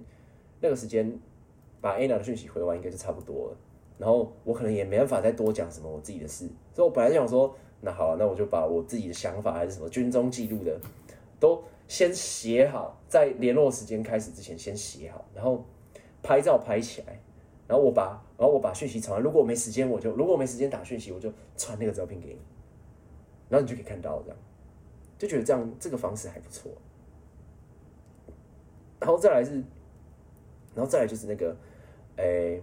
[0.61, 1.19] 那个时间
[1.81, 3.57] 把 Anna 的讯息回完应该就差不多了。
[3.97, 7.55] 然后我可能也没办法再多讲什么我自己的事，所以我本来想说。
[7.85, 10.79] 那好，那我就把我自己的想法还是什么军中记录的，
[11.37, 15.61] 都先写好，在联络时间开始之前先写好，然后
[16.21, 17.19] 拍照拍起来，
[17.67, 19.21] 然后我把，然后我把讯息传完。
[19.21, 22.39] 如果我没时间，我就如果我没时间打讯息，我就传那个照片给你，
[23.49, 24.37] 然后你就可以看到这样，
[25.17, 26.71] 就觉得这样这个方式还不错。
[29.03, 29.51] 然后再来是，
[30.73, 31.55] 然后再来就是那个，
[32.15, 32.61] 诶，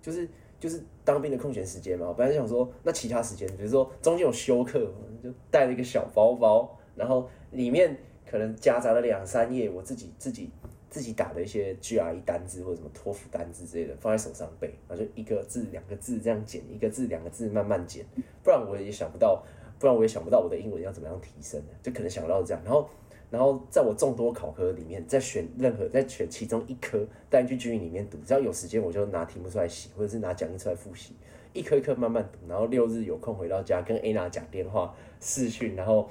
[0.00, 0.28] 就是。
[0.62, 4.78] 就是当兵的空闲时间嘛，我本来想说，那其他时间，比如说中间有休课，
[5.20, 10.48] 就带了一个小包包，然后里面可能夹杂了两三页我自己自己
[10.88, 18.06] 自己打的一些 GRE 单字或者什么托福单字之类的，放在手上背，然后就一个字两个字这样剪，一个字两个字慢慢剪，
[18.44, 19.42] 不然我也想不到，
[19.80, 22.88] 不然我也想不到我的英文要怎么样提升就可能想到这样，然后。
[23.32, 31.14] 然后在我众多考科里面，再选任何再选其中一科带去军营里面读，只要有时间我就拿题目出来写，或者是拿讲义出来复习，
[31.54, 32.46] 一科一科慢慢读。
[32.46, 36.10] 然后六日有空回到家跟 Anna 讲电话视讯，然后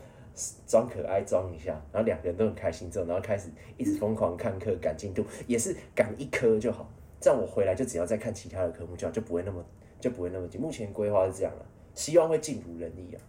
[0.66, 6.90] 装可爱装一下，然后两个人都很开心之后，然后开始一直疯狂看课赶进度，也是赶一科就好。
[7.20, 9.64] 这样我回来就只要再看其他的科目，就好就不会那么
[10.00, 10.60] 就不会那么紧。
[10.60, 13.22] 目前规划是这样了，希望会尽如人意啊。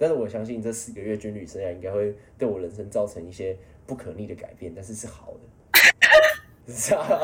[0.00, 3.54] 但是我相信这四个月军旅生涯应该会对我人生造成一些
[3.86, 5.34] 不可逆的改变，但是是好
[6.66, 7.18] 的， 是啊，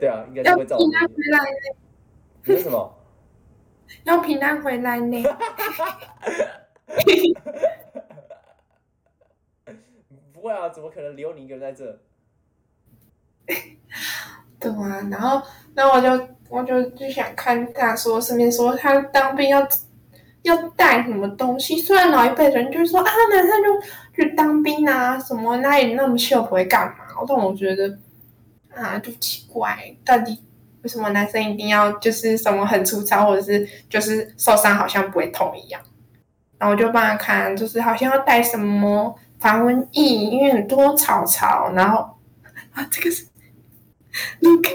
[0.00, 0.90] 对啊，应该是会造成。
[0.90, 1.44] 要平安回来呢？
[2.46, 2.98] 为什么？
[4.04, 5.22] 要平安回来呢？
[10.32, 12.00] 不会啊，怎么可能留你一个人在这？
[14.58, 15.42] 对啊，然后，
[15.74, 16.08] 那我就
[16.48, 19.68] 我就就想看他说，顺便说他当兵要。
[20.42, 21.80] 要带什么东西。
[21.80, 23.80] 虽然老一辈人就是说啊，男生就
[24.14, 26.96] 去当兵啊，什么哪里那么秀不会干嘛？
[27.26, 27.98] 但我觉得
[28.74, 30.42] 啊，就奇怪，到底
[30.82, 35.80] 为什么男生一定要就是什么很粗糙，或者是就是受伤好像不会痛一样？
[36.58, 41.98] 然后我就帮他看，就是好像要带什么防蚊液，因为很多草草，然后
[42.72, 43.26] 啊，这个是
[44.40, 44.66] look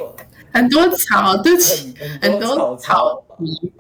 [0.53, 3.73] 很多草，对不起，很多草皮，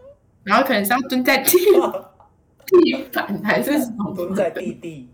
[0.47, 1.57] 然后可能是要蹲在地
[2.65, 4.13] 地板还是什么？
[4.15, 5.09] 蹲在地地。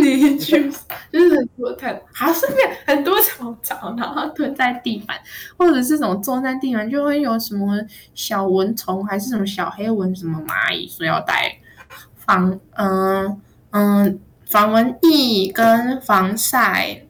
[0.00, 0.70] 你 去
[1.10, 5.16] 就是很多看，好顺便很多草草，然后蹲在地板，
[5.56, 7.76] 或者是什么坐在地板，就会有什么
[8.14, 11.56] 小蚊虫，还是什么小黑蚊，什么蚂蚁，所以要带
[12.14, 17.02] 防嗯嗯防蚊液跟防晒。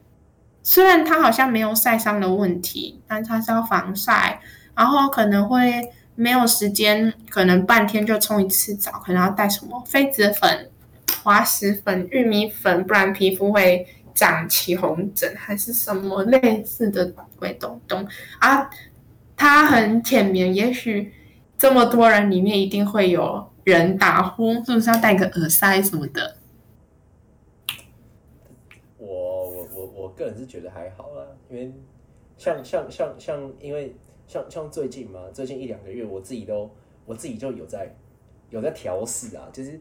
[0.63, 4.41] 虽然它好像没有晒伤的问题，但它是要防晒，
[4.73, 10.69] 然后可能会没有时间，可能半天就冲一次澡，可能要带什么痱子粉。
[11.23, 18.05] 滑石粉、玉米粉，不然皮肤会长起红疹，还是什么类似的鬼东东
[18.39, 18.69] 啊？
[19.37, 21.13] 它很浅眠，也许
[21.57, 26.35] 这么多人里面一定会有人打呼，是不是要戴个耳塞什么的？
[28.97, 31.71] 我我我我个人是觉得还好啦，因为
[32.37, 33.95] 像像像像，因为
[34.27, 36.69] 像像最近嘛，最近一两个月，我自己都
[37.05, 37.93] 我自己就有在
[38.49, 39.79] 有在调试啊，就是。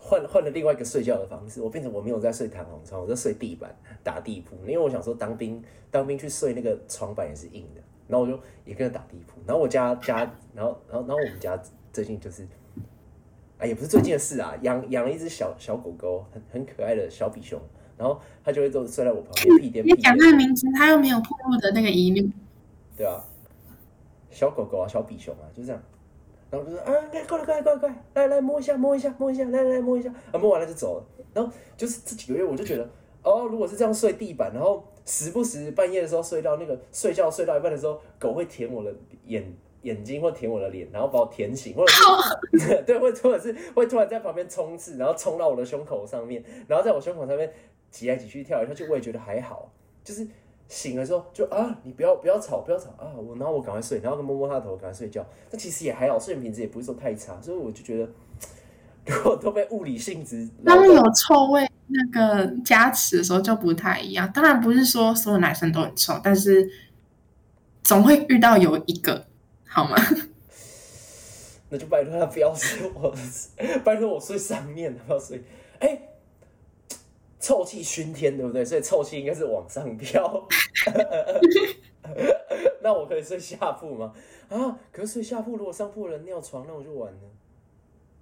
[0.00, 3.74] 换换了另外一个睡觉的方式，我变成我没有在睡弹簧床，我在睡地板
[4.04, 4.54] 打地铺。
[4.60, 9.40] 因为我想说当兵当兵去睡那个床板也是硬的，然后我就也跟着打地铺。
[9.44, 10.18] 然后我家家，
[10.54, 11.60] 然后然后然后我们家
[11.92, 12.46] 最近就是，
[13.58, 17.60] 啊也不是最近的事啊，养养了一只小小狗狗，很很可爱的小比熊，
[17.96, 19.96] 然后它就会都睡在我旁边屁颠屁颠。
[19.96, 22.30] 你讲那个名字，它又没有暴露的那个疑虑。
[22.96, 23.20] 对啊，
[24.38, 25.82] 小狗狗啊，小比熊啊，就这样。
[26.48, 31.04] 然后就说啊，来过来过来过来过来，来来摸一下摸一下摸一下，来来摸一下，啊摸完了就走了。
[31.34, 32.88] 然后就是这几个月，我就觉得
[33.24, 38.94] 哦，如果是这样睡地板，然后时不时半夜的时候睡到那个睡觉睡到一半的时候，狗会舔我的
[39.26, 41.92] 眼眼睛或舔我的脸，然后把我舔醒，或者
[42.52, 47.52] 是 对，或或者是会突然在旁边冲刺，然后冲到我的胸口上面，然后在我胸口上面
[47.90, 49.70] 挤来挤去跳来跳去，我也觉得还好，
[50.04, 50.24] 就是。
[50.68, 53.08] 醒了之后就啊，你不要不要吵，不要吵啊！
[53.16, 55.26] 我然后我赶快睡，然后摸摸他的头，赶快睡觉。
[55.50, 58.08] 那其实也还好，睡眠品质也不是说太差，所以我就觉得，
[59.06, 64.30] 如果都被物理性质， 当有臭味那个加持的时候就不太一样。
[64.30, 66.70] 当然不是说所有男生都很臭，但是
[67.82, 69.26] 总会遇到有一个，
[69.66, 69.96] 好吗？
[71.70, 73.14] 那就拜托他不要睡我，
[73.82, 75.42] 拜托我睡上面，不要睡。
[75.78, 75.98] 哎。
[77.40, 78.64] 臭气熏天，对不对？
[78.64, 80.46] 所以臭气应该是往上飘。
[82.82, 84.12] 那我可以睡下铺吗？
[84.48, 87.18] 啊，可是睡下铺，如果上铺人尿床，那我就完了。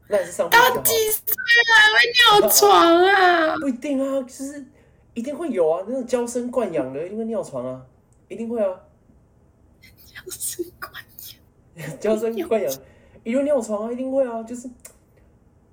[0.09, 1.35] 那也是上铺到几岁
[1.74, 3.57] 还会尿床啊？
[3.61, 4.64] 不一定啊，就是
[5.14, 5.85] 一定会有啊。
[5.87, 7.87] 那种娇生惯养的，一定会尿床啊，
[8.29, 8.81] 一定会啊。
[9.81, 10.92] 娇生惯
[11.76, 12.72] 养，娇生惯养，
[13.24, 14.42] 一定会尿床啊，一定会啊。
[14.42, 14.68] 就是，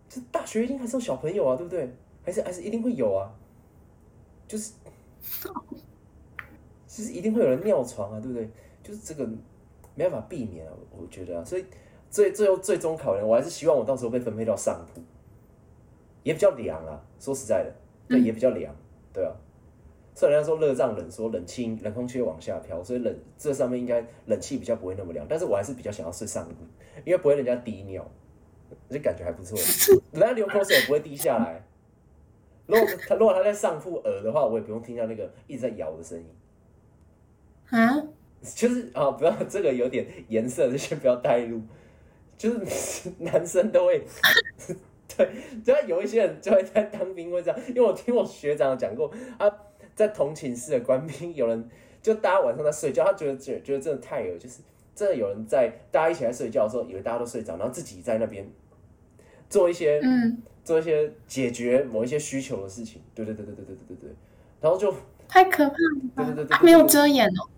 [0.09, 1.93] 就大学一定还是有小朋友啊，对不对？
[2.23, 3.31] 还是还是一定会有啊，
[4.47, 4.73] 就是，
[6.87, 8.49] 就是一定会有人尿床啊，对不对？
[8.81, 9.25] 就是这个
[9.95, 11.65] 没办法避免啊，我觉得啊，所以
[12.09, 15.01] 最最后最终考量，我还是希望我到时候被分配到上铺，
[16.23, 17.01] 也比较凉啊。
[17.19, 17.73] 说实在的，
[18.07, 18.75] 对，也比较凉，
[19.13, 19.31] 对啊。
[20.15, 26.53] 虽然人家说热胀冷缩，冷气冷空气往下飘，所以冷这上面应该冷气比较不会那么凉，但是我还是比较想要睡上铺，
[27.03, 28.05] 因为不会人家滴尿，
[28.89, 29.57] 这感觉还不错，
[30.13, 31.65] 人家流口水也不会滴下来。
[32.65, 36.25] 如果他如果他在上铺耳的话，我也不用听到那个一直在咬的声音。
[37.69, 37.89] 啊，
[38.55, 41.61] 就是啊，不要这个有点颜色，就先不要带入。
[42.37, 44.03] 就是 男生都会，
[45.15, 45.29] 对，
[45.63, 49.49] 只要有一些人就会在当兵会这样，因为我听我学长讲过，啊，
[49.95, 51.69] 在同寝室的官兵，有人
[52.01, 54.61] 就大家晚上在睡觉，他觉得觉觉得真的太有就是
[54.95, 58.49] 真的有人在大家一起来睡觉的时候，以为大家都睡着，然后自己在那边
[59.49, 60.41] 做一些嗯。
[60.63, 64.15] 做一些解决某一些需求的事情，对对对对对对对对对，
[64.61, 64.93] 然后就
[65.27, 65.75] 太可怕
[66.23, 67.49] 了，对对对，没有遮掩哦，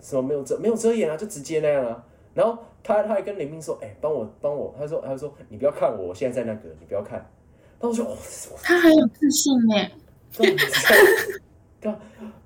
[0.00, 2.04] 什么没有遮没有遮掩啊，就直接那样啊。
[2.34, 7.18] 然后他他还跟林明说，哎，帮我帮我，他说他说你不要看我，我现在在那个，你不要看。
[7.80, 8.16] 然后我就哦，
[8.62, 9.90] 他很有自信哎，
[11.80, 11.94] 对，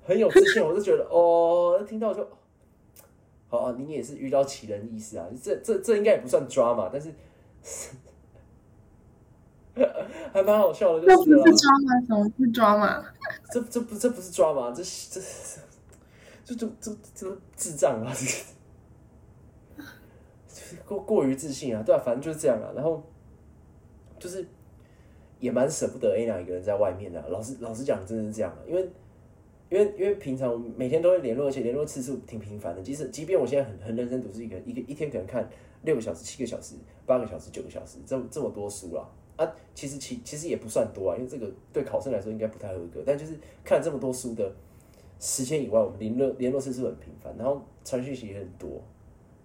[0.05, 2.25] 很有自信，我就觉得哦，听到就，
[3.49, 7.13] 好啊，你也是遇到奇人异事啊，这这这应该也不算抓嘛，但是。
[10.33, 11.29] 还蛮好笑的，就是。
[11.29, 12.01] 这不是抓吗？
[12.07, 13.03] 什么是抓吗？
[13.51, 14.71] 这这不这不是抓吗？
[14.71, 15.19] 这这
[16.45, 18.13] 这这这这智障啊！
[18.17, 18.19] 就
[20.55, 22.71] 是过过于自信啊，对啊，反正就是这样啊。
[22.75, 23.01] 然后
[24.19, 24.45] 就是
[25.39, 27.27] 也蛮舍不得 Anna 一个人在外面的。
[27.29, 28.89] 老实老实讲，真的是这样的，因为
[29.69, 32.81] 因为因为平常每天都会联络，而且联络次数挺频繁的。
[32.83, 35.49] 即使即便我现在很很认真读书，一个一个一天可能看
[35.81, 39.01] 六个小时、七个小时、八个小时、九个小时，这这么多书了。
[39.01, 43.03] 啊，啊其实其其实也不算多啊，因为这个对考生来说应该不太合格。
[43.05, 44.53] 但就是看了这么多书的
[45.19, 48.81] 时间以外，我们联络联络次数很频繁，然后传讯息也很多。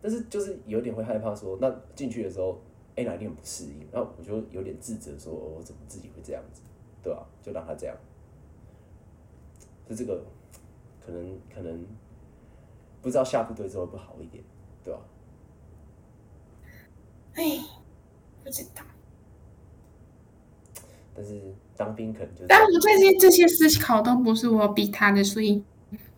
[0.01, 2.61] 但是就是有点会害怕说，那进去的时候，
[2.95, 6.63] 哎，哪一定很不适应，然后我就有点自责，说我怎么自己会这样子，
[7.03, 7.27] 对吧？
[7.43, 7.97] 就让他这样，
[9.89, 10.23] 就这个
[11.05, 11.87] 可能可能
[13.01, 14.45] 不知道下部队之后会不好一点，
[14.85, 15.01] 对吧？
[17.35, 17.43] 哎，
[18.45, 18.83] 不知道。
[21.19, 21.41] 但是
[21.77, 22.45] 当兵可能就……
[22.47, 25.65] 但我最近这些思考都不是我逼他的，所以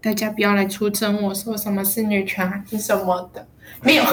[0.03, 3.49] 大家不要来出征我说什么是女权还是什么的。
[3.83, 4.05] 没有，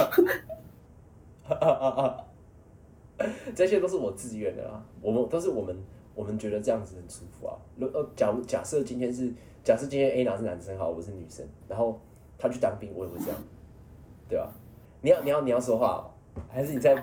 [3.53, 4.81] 这些都是我自愿的啊。
[5.01, 5.77] 我们都是我们，
[6.15, 7.57] 我们觉得这样子很舒服啊。
[7.75, 9.29] 如呃，假如假设今天是，
[9.65, 11.99] 假设今天 A 男是男生，好，我是女生，然后
[12.37, 13.37] 他去当兵，我也会这样，
[14.29, 14.49] 对吧？
[15.01, 16.09] 你要你要你要说话，
[16.47, 16.95] 还是你在？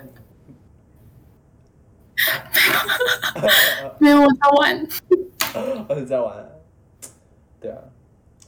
[3.98, 4.88] 没有，我在玩。
[5.88, 6.48] 我是在玩。
[7.60, 7.78] 对啊，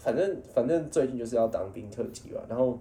[0.01, 2.79] 反正反正最近就是要当兵特辑吧，然后。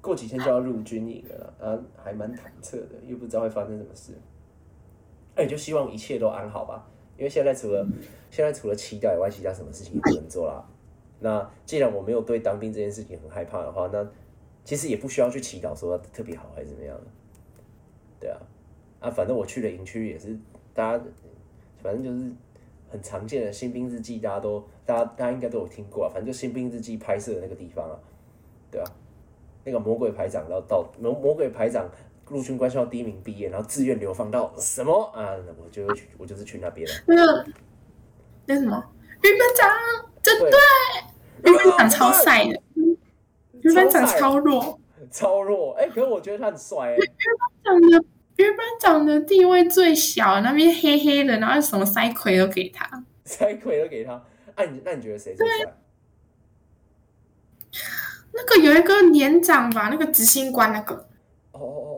[0.00, 4.12] 过几天就要入军营了，啊，还蛮忐忑的，又不知道会发生什么事。
[5.34, 6.86] 哎，就希望一切都安好吧。
[7.16, 7.84] 因为现在除了
[8.30, 10.64] 现在除了期待以外，其他什么事情也不能做啦。
[11.18, 14.08] 那既然我没有对当兵这件事情很害怕的话，那
[14.64, 16.96] 其实也不需要去祈祷说特别好还是怎么样。
[18.20, 18.38] 对啊，
[19.00, 20.36] 啊，反正我去了营区也是
[20.74, 21.04] 大家，
[21.82, 22.32] 反正就是
[22.90, 26.10] 很常见的新兵日记，大家都大家大家应该都有听过啊。
[26.12, 27.94] 反正就新兵日记拍摄的那个地方啊，
[28.70, 28.86] 对啊。
[29.64, 31.86] 那个魔鬼排长，然后到魔魔鬼排长
[32.30, 35.36] 陆军官校第一名毕业，然后自愿流放到什么啊？
[35.62, 36.94] 我就去，我就是去那边了。
[37.06, 37.46] 那个
[38.46, 38.82] 那什么
[39.22, 39.68] 于班长，
[40.22, 40.50] 真对，
[41.52, 42.62] 于班长超帅的，
[43.60, 44.80] 于班长超弱，
[45.10, 45.74] 超弱。
[45.74, 46.96] 哎，可是我觉得他很帅。
[46.96, 48.04] 于班长的
[48.38, 54.24] 于班长的地位最小，那边黑黑的，然后什么塞葵都给他，塞葵都给他。
[54.54, 55.74] 哎，你那你觉得谁最帅？
[58.32, 60.94] 那个有一个年长吧，那个执行官那个。
[61.52, 61.90] 哦哦哦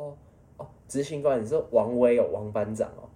[0.56, 3.08] 哦哦，执行官，你说王威哦，王班长哦。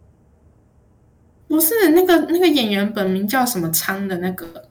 [1.48, 4.68] 不是那个那个演员本名叫什么昌的那个。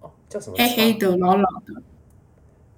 [0.00, 0.56] 哦，叫什么？
[0.56, 1.82] 黑黑的，老老的。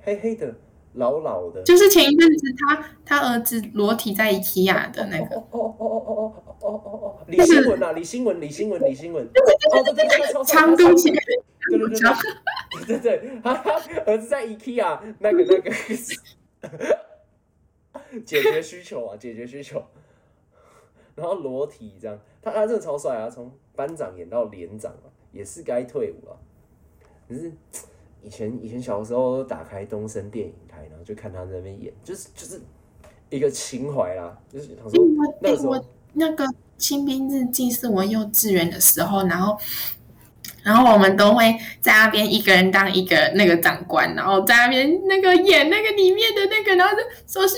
[0.00, 0.55] 黑黑的，
[0.94, 1.62] 老老的。
[1.62, 5.37] 就是前一阵子他他儿子裸体在 IKEA 的那个。
[5.37, 9.22] 哦哦哦哦哦哦哦哦哦，李新文啊，李新文，李新文，李新文。
[9.24, 9.30] 哦，
[9.85, 11.11] 对对对，昌东西。
[11.11, 11.18] 对
[11.78, 11.98] 对对，
[12.87, 13.52] 对对，他
[14.07, 15.70] 儿子在 IKEA 那个那个
[18.24, 19.83] 解决需求啊，解决需求，
[21.14, 26.37] 然后裸体这样，他他真的超帅啊，从班长演到连长啊，也是该退伍了。
[27.28, 27.50] 可是
[28.24, 32.60] 以前以前小时候打开东森电影台，然后就看他在那边演，就是就是
[33.30, 35.04] 一个情怀啦，就是他说
[35.40, 35.84] 那时候
[36.14, 36.44] 那个
[36.78, 39.58] 《清兵日记》是我幼稚园的时候，然后。
[40.62, 47.56] 然后我们都会在那边一个人当一个那个长官，然后在那边那个演那个里面的那个，然后就首席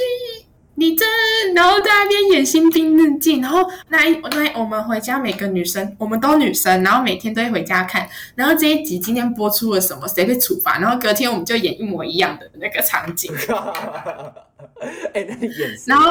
[0.77, 1.07] 李真，
[1.55, 13.33] 然后在那边演新兵日记，然后那那我们回家每个女生，我们都女生，然后每天都会回家看，然后这一集今天播出了什么，谁被处罚，然后隔天我们就演一模一样的那个场景。
[15.13, 15.71] 哎，那你演？
[15.87, 16.11] 然后，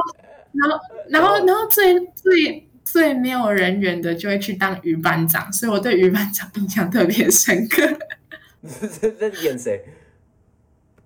[0.54, 2.68] 然后，然后，然后最最。
[2.88, 7.82] 最没有人缘的就会去当余班长，所以我对余班长印象特别深刻。
[9.02, 9.84] 这这演谁？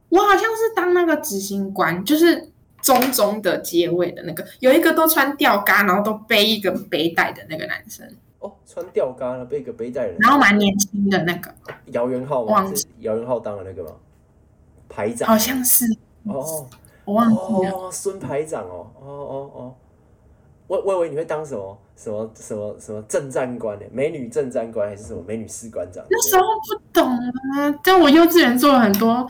[0.10, 8.08] 我好像是当那个执行官，就是中中的结尾的那个，有一个都穿吊嘎，然后都背一个背带的那个男生。
[8.40, 11.54] 哦，穿吊嘎了，背个背带人，然后蛮年轻的那个。
[11.88, 12.72] 姚元浩吗？
[13.00, 13.92] 姚元浩当的那个吗？
[14.88, 15.28] 排长？
[15.28, 15.86] 好像是。
[16.24, 16.66] 哦，
[17.04, 17.92] 我忘记了。
[17.92, 19.76] 孙排长哦，哦哦哦。
[20.68, 23.86] 我我以为你会当什么什么什么什么正战官呢？
[23.92, 26.06] 美女正战官还是什么美女士官长？
[26.10, 27.12] 那时候不懂
[27.58, 29.28] 啊，在我幼稚园做了很多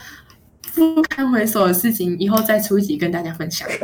[0.74, 3.68] 不堪回首的事情，以后再出一集跟大家分享。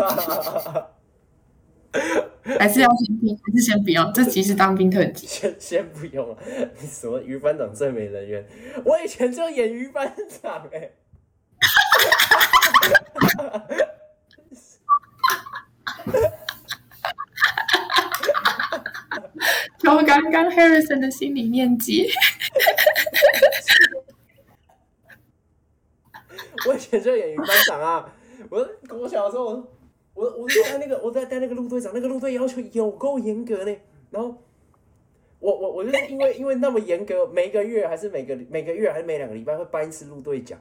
[2.59, 4.11] 还是要先听，还是先不要？
[4.11, 6.37] 这集是当兵特辑，先先不用了。
[6.79, 8.45] 什么于班长最美人缘？
[8.83, 10.91] 我以前就演于班长哎。
[19.81, 22.09] 然后刚刚 Harrison 的心理面积，
[26.95, 28.13] 我以前就演于班长啊！
[28.49, 29.61] 我我小的时候，
[30.13, 33.75] 我我在那个我在带那个陆队长，那个陆队要求有够严格呢。
[34.11, 34.33] 然后
[35.39, 40.57] 我我我就是因为因为那么严格，每一个月还是每个每个月还是每两个礼拜会颁一次陆队奖。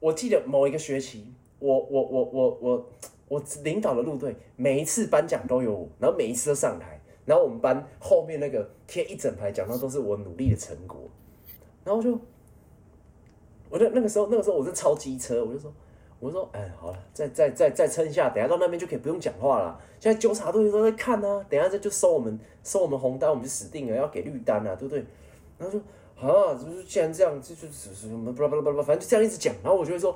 [0.00, 2.90] 我记得某一个学期，我我我我我
[3.28, 11.08] 我领导的陆队，每一次颁奖都有我，然后每一次都上台，然后我们班后面那个贴一整排奖状都是我努力的成果，
[11.84, 12.18] 然后就，
[13.70, 15.72] 我就那个时候那个时候我是超机车，我就说。
[16.22, 19.80] 我说，哎，好了，再再再再撑一下，等下到那边就可以不用讲话了。
[19.98, 25.02] 现在纠察队都在看呢，等下这就收我们收我们红单，我们就死定了，要给绿单啊，对不对？
[25.56, 25.80] 然后说，
[26.20, 29.54] 啊，就是既然这样，就就只是什么巴拉巴拉巴拉，反正就这样一直讲。
[29.62, 30.14] 然后我就会说，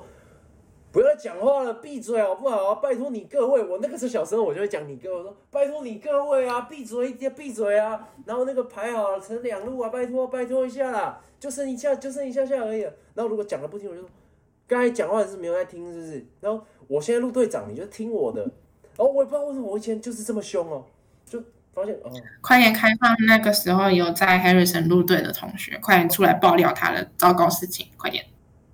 [0.95, 2.75] 不要讲话了，闭嘴好不好？
[2.75, 8.07] 拜托你各位，我那个时候小时候我就会讲你各位，我说拜托你各位啊，闭嘴，闭嘴啊。
[8.25, 12.83] 然后那个排好了，成两路啊，拜托拜托一下啦，就剩一下，就剩一下下而已。
[13.13, 14.09] 然后如果讲了不听，我就说。
[14.67, 16.25] 刚才讲话是没有在听，是不是？
[16.39, 18.41] 然后我现在陆队长，你就听我的。
[18.95, 20.85] 然后我也不知道为什么我以前就是这么凶哦，
[21.25, 21.43] 就
[21.73, 22.11] 发现哦。
[22.39, 28.23] 快点开放那个时候有在 Harrison 陆队的同学，快点出来爆料他的糟糕事情，快点。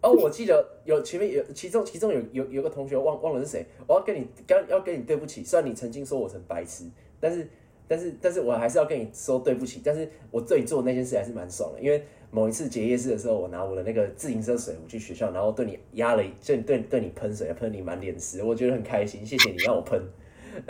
[0.02, 6.86] 哦，我记得有前面有其中其中有有有个同学忘忘了是谁，我要跟你刚要跟你对不起，虽然你曾经说我成白痴，
[7.20, 7.47] 但是
[7.88, 12.04] 但是但是我还是要跟你说对不起，但是我对你做那件事还是蛮爽的，因为。
[12.34, 20.02] 某一次结业式的时候，我拿我的那个自行车水壶去学校，然后对你压了一，就对对你喷水，喷你满脸湿，我觉得很开心，谢谢你让我喷，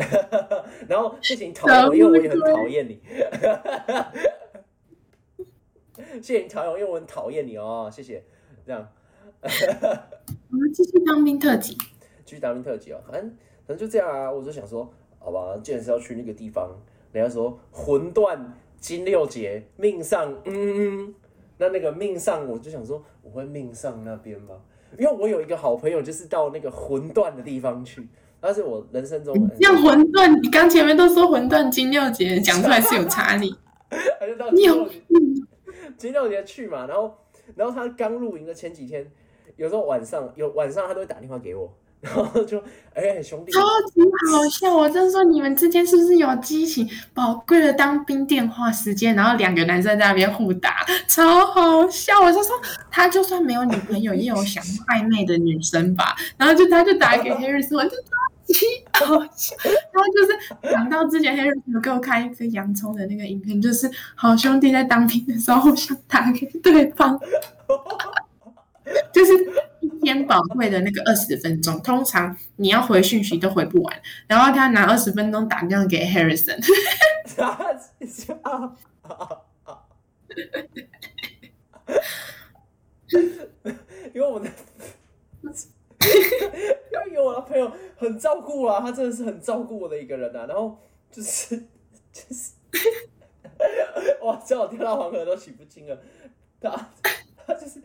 [0.89, 2.99] 然后谢谢你讨厌我，因为我也很讨厌你，
[6.19, 8.23] 谢谢你讨厌我，因为我很讨厌你哦，谢谢，
[8.65, 8.91] 这样，
[10.51, 11.75] 我们继续当兵特辑，
[12.25, 13.29] 继续当兵特辑哦，反正
[13.67, 16.69] 反正就这样啊，我就想说，好吧，既然是要去那个地方，
[17.11, 21.13] 人家说魂断金六节，命上，嗯。
[21.57, 24.55] 那那个命上，我就想说，我会命上那边吧？
[24.97, 28.07] 因为我有一个好朋友，就是到那个魂断的地方去，
[28.41, 29.35] 那是我人生中。
[29.59, 33.55] 像魂断，你刚前面都说魂断金六节，讲出来是有差异。
[34.19, 35.03] 他就到金六节，
[35.99, 37.15] 金六节去嘛，然后，
[37.55, 39.11] 然后他刚露营的前几天，
[39.62, 41.72] 有时候晚上有晚上他都会打电话给我。
[42.01, 42.57] 然后就
[42.95, 43.59] 哎，兄弟，超
[43.93, 44.01] 级
[44.34, 44.76] 好笑！
[44.76, 46.89] 我真说，你们之间是不是有激情？
[47.14, 52.20] 宝贵的当兵电话时间，然后两个男生在那边互打，超好笑！
[52.26, 52.59] 我就说，
[52.89, 56.16] 他就算没有女朋友，也有想暧昧的女生吧？
[56.38, 57.95] 然后就他就打给黑瑞斯，我就超
[58.45, 58.55] 级
[58.93, 59.05] 好
[59.36, 59.55] 笑。
[59.93, 67.20] 然后就是讲到之前 Harry 有给我看一颗洋葱的那个影片，就是好兄弟在当兵的时候互相打给对方，
[69.13, 69.33] 就是
[69.79, 69.91] 一。
[70.03, 76.57] 天宝贵的那个二十分钟，通常你要回讯息都回不完，然后他拿二十分钟打电话给 Harrison，
[84.11, 84.49] 因为我的，
[87.11, 90.79] 因为我的朋友很照顾啊，他真的是很照顾我的一个人啊，然后
[91.11, 91.55] 就是
[92.11, 92.53] 就是，
[94.23, 96.01] 哇，叫我跳到黄河都洗不清了，
[96.59, 96.89] 他
[97.45, 97.79] 他就是。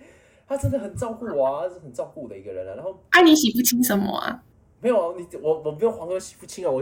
[0.46, 2.74] 他真的很照顾我啊，他是很照顾我的一个人啊。
[2.74, 4.42] 然后，啊，你洗不清什么啊？
[4.78, 6.80] 没有啊，你我我不用黄河洗不清啊，我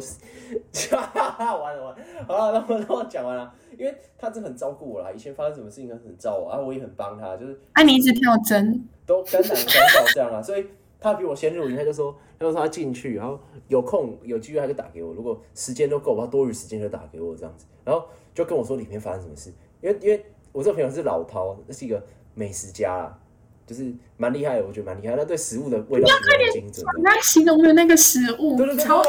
[0.90, 5.10] 哈哈哈完了完了，好了，那我那我讲完了，因为他真的很照顾我啦。
[5.12, 10.42] 以前发生什么事情他很照我，然后我也很帮他，就是啊，你一直跳针，都肝胆相照这样啊。
[10.42, 10.66] 所以
[11.00, 13.38] 他比我先入营，他就说，他说他进去，然后
[13.68, 18.04] 有空有机会他就打给我，如果时间都够，他多余时间就打给我这样子，然后
[18.34, 19.50] 就跟我说里面发生什么事，
[19.80, 22.02] 因为因为我这个朋友是老饕，那是一个
[22.34, 23.18] 美食家啦。
[23.66, 25.16] 就是蛮厉害的，我觉得蛮厉害。
[25.16, 26.84] 他对食物的味道很精准。
[27.02, 29.02] 他形容的那个食物，对对对，超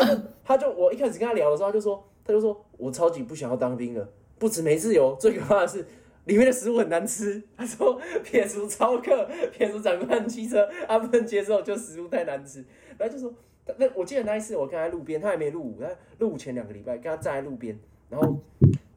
[0.43, 5.86] 他就我一开始跟他聊的时候，他就说，他就说我超级不想要当兵了，不止没自由，最可怕的是
[6.26, 7.41] 里面的食物很难吃。
[7.58, 12.64] 他说 撇除超客，撇除长官汽车，他不能接受，就食物太难吃。
[12.97, 13.34] 然后就说，
[13.78, 15.88] 那我记得那一次我跟他路边，他还没入伍，他
[16.20, 17.78] 入伍前两个礼拜跟他站在路边，
[18.10, 18.39] 然后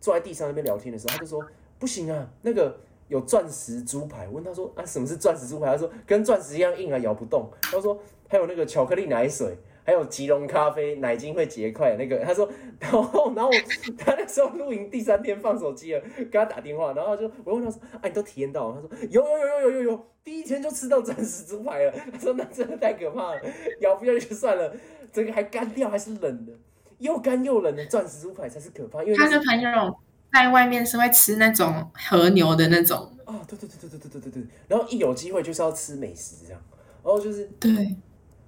[0.00, 1.44] 坐在地上那边聊天的时候，他就说
[1.78, 2.78] 不行啊，那个。
[3.09, 5.66] 有钻石猪排，问他说啊，什么是钻石猪排？
[5.66, 7.50] 他说跟钻石一样硬啊，咬不动。
[7.62, 7.98] 他说
[8.28, 12.18] 还有那个巧克力奶水，还有吉隆咖啡，奶精会结块那个。
[12.18, 12.48] 他说，
[12.78, 13.50] 然后然后
[13.96, 18.72] 他那时候露营第三天放手机了，跟他打电话，然后就我问他说，啊，你都体验到？
[18.72, 21.92] 他说有有有有有有有，第一天就吃到钻石猪排了。
[22.12, 23.40] 他说那真的太可怕了，
[23.80, 24.74] 咬不下去就算了，
[25.11, 26.52] 这个还干掉还是冷的，
[26.98, 29.02] 又干又冷的钻石猪排才是可怕。
[29.02, 29.98] 因为他的朋友。
[30.33, 34.47] 在外面是会吃那种和牛的那种哦，对对对对对对对对对。
[34.68, 36.61] 然后一有机会就是要吃美食这样，
[37.03, 37.97] 然后就是对，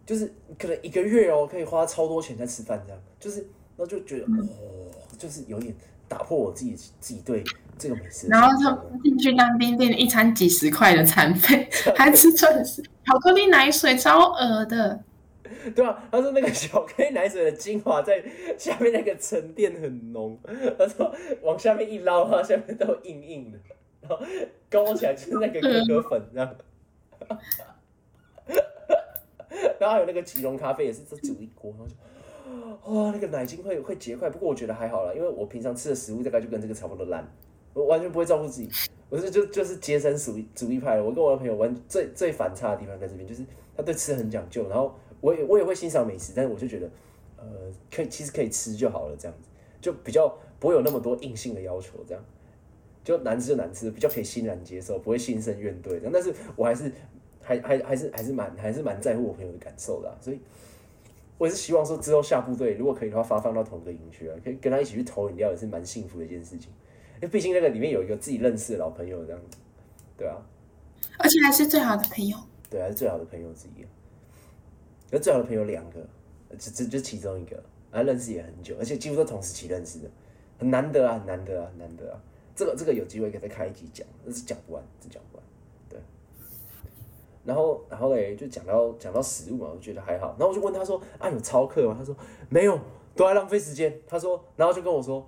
[0.07, 3.39] 就是可能一个月哦可以花超多钱在吃饭这样，就是
[3.77, 5.75] 然后就觉得哦，就是有点
[6.09, 7.43] 打破我自己自己对
[7.79, 8.29] 这个美食。
[8.29, 15.03] 然后他进去当兵店一餐几十块的餐费， 还吃钻石巧克力奶水超恶的。
[15.75, 18.23] 对啊，他说那个小 K 奶水的精华在
[18.59, 20.39] 下面那个沉淀很浓，
[20.79, 23.59] 他说往下面一捞，它下面都硬硬的，
[24.01, 24.19] 然后
[24.71, 26.57] 勾起来就是那个可可粉这样。
[29.79, 31.95] 然后还有那个吉隆咖啡也是，这煮一锅，然后就
[32.93, 34.29] 哇，那个奶精会会结块。
[34.31, 37.27] 不过我觉得还好啦，因为我平常吃的食物大概就跟这个差不多烂，
[37.75, 38.69] 我完全不会照顾自己。
[39.09, 41.01] 我是就就是节省主义主义派。
[41.01, 43.45] 我跟我的朋友玩最最反差的地方在这边，就是
[43.77, 44.69] 他对吃很讲究。
[44.69, 46.91] 然后我也我也会欣赏美食，但是我就觉得，
[47.37, 47.47] 呃，
[47.91, 49.49] 可以其实可以吃就好了，这样子
[49.81, 52.25] 就比较不会有那么多硬性的要求，这样
[53.05, 56.01] 就难吃就难吃，比较可以欣然接受，不会心生怨怼。
[56.13, 56.93] 但是我还是。
[57.43, 60.39] 还还还是还是蛮还是蛮在乎我朋友的感受的，所以
[61.39, 66.71] 我也是希望说之后下部队如果可以的话，发放到同一个营区啊，可以跟他一起去投饮料，也是蛮幸福的一件事情。
[67.15, 69.57] 因为毕竟那个里面有一个自己认识的老朋友，这样子，
[70.19, 70.37] 对啊，
[71.19, 72.37] 而且还是最好的朋友，
[72.69, 73.85] 对，还是最好的朋友之一。
[75.11, 76.01] 那最好的朋友两个，
[76.59, 80.09] 这这就其中一个，啊，认识也很久，而且几乎都同时期认识的，
[80.59, 82.21] 很难得啊，很难得啊，很难得啊。
[82.55, 85.45] 这个这个有机会可以再开一集讲，那是讲不完，真讲不完。
[85.89, 85.99] 对
[87.43, 90.37] 然后，然后嘞，就讲到讲到食物嘛，我觉得还好。
[90.39, 92.15] 然后我就问他说：“啊，有超课吗？”他说
[92.51, 92.79] ：“没有，
[93.17, 95.27] 都在浪费时间。”他说，然后就跟我说：“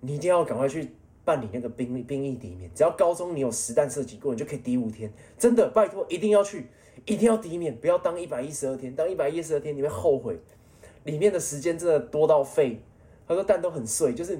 [0.00, 0.94] 你一定要赶快去
[1.24, 5.12] 办理那个兵兵役抵免，只要高中你有实弹射击过，你就可以抵五天。
[5.36, 6.68] 真的，拜托，一定要去，
[7.04, 10.38] 一定要抵免，不要当一百一十二天，当一百一十二天你会后悔，
[11.04, 12.80] 里面的时间真的多到废。”
[13.26, 14.38] 他说：“蛋都很碎，就是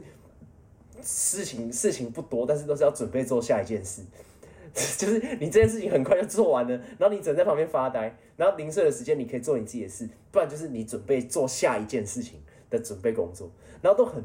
[1.01, 4.03] 事情事情不多，但是都是要准备做下一件事。
[4.99, 12.41] ”就是你这件事情很快就做完了，然后你只能在旁边发呆，然后零碎的时间你可以做你自己的事，不然就是你准备做下一件事情
[12.71, 13.51] 的准备工作，
[13.81, 14.23] 然后都很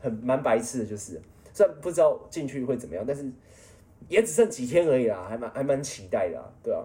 [0.00, 1.20] 很蛮白痴的，就是
[1.52, 3.24] 虽然不知道进去会怎么样，但是
[4.08, 6.84] 也只剩几天而已啦，还蛮还蛮期待的，对啊。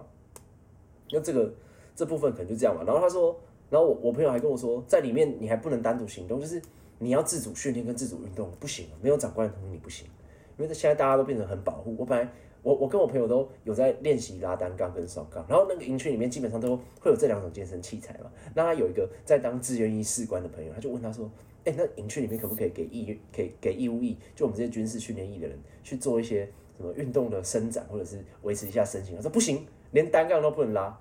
[1.11, 1.53] 那这个
[1.95, 2.83] 这部分可能就这样吧。
[2.85, 3.39] 然后他说，
[3.69, 6.61] 然后我我朋友还跟我说，在里面你还不能单独行动，就是
[6.99, 10.07] 你要自主训练跟自主运动，不行，没有长官同意你不行，
[10.57, 11.95] 因为现在大家都变成很保护。
[11.97, 12.31] 我本来。
[12.63, 18.31] 我我跟我朋友都有在练习拉单杠跟双杠，然后那个营区里面基本上都会有这两种健身器材嘛。
[18.53, 21.27] 那他有一个在当志愿役士官的朋友，他就问他说
[21.65, 26.47] ：“哎，那营区里面可不可以给义可以给义务役，就我们这些军事训练役的人去做一些
[26.77, 30.97] 什么运动的伸展，或者是维持一下身形？”他说：“不行，连单杠都不能拉。”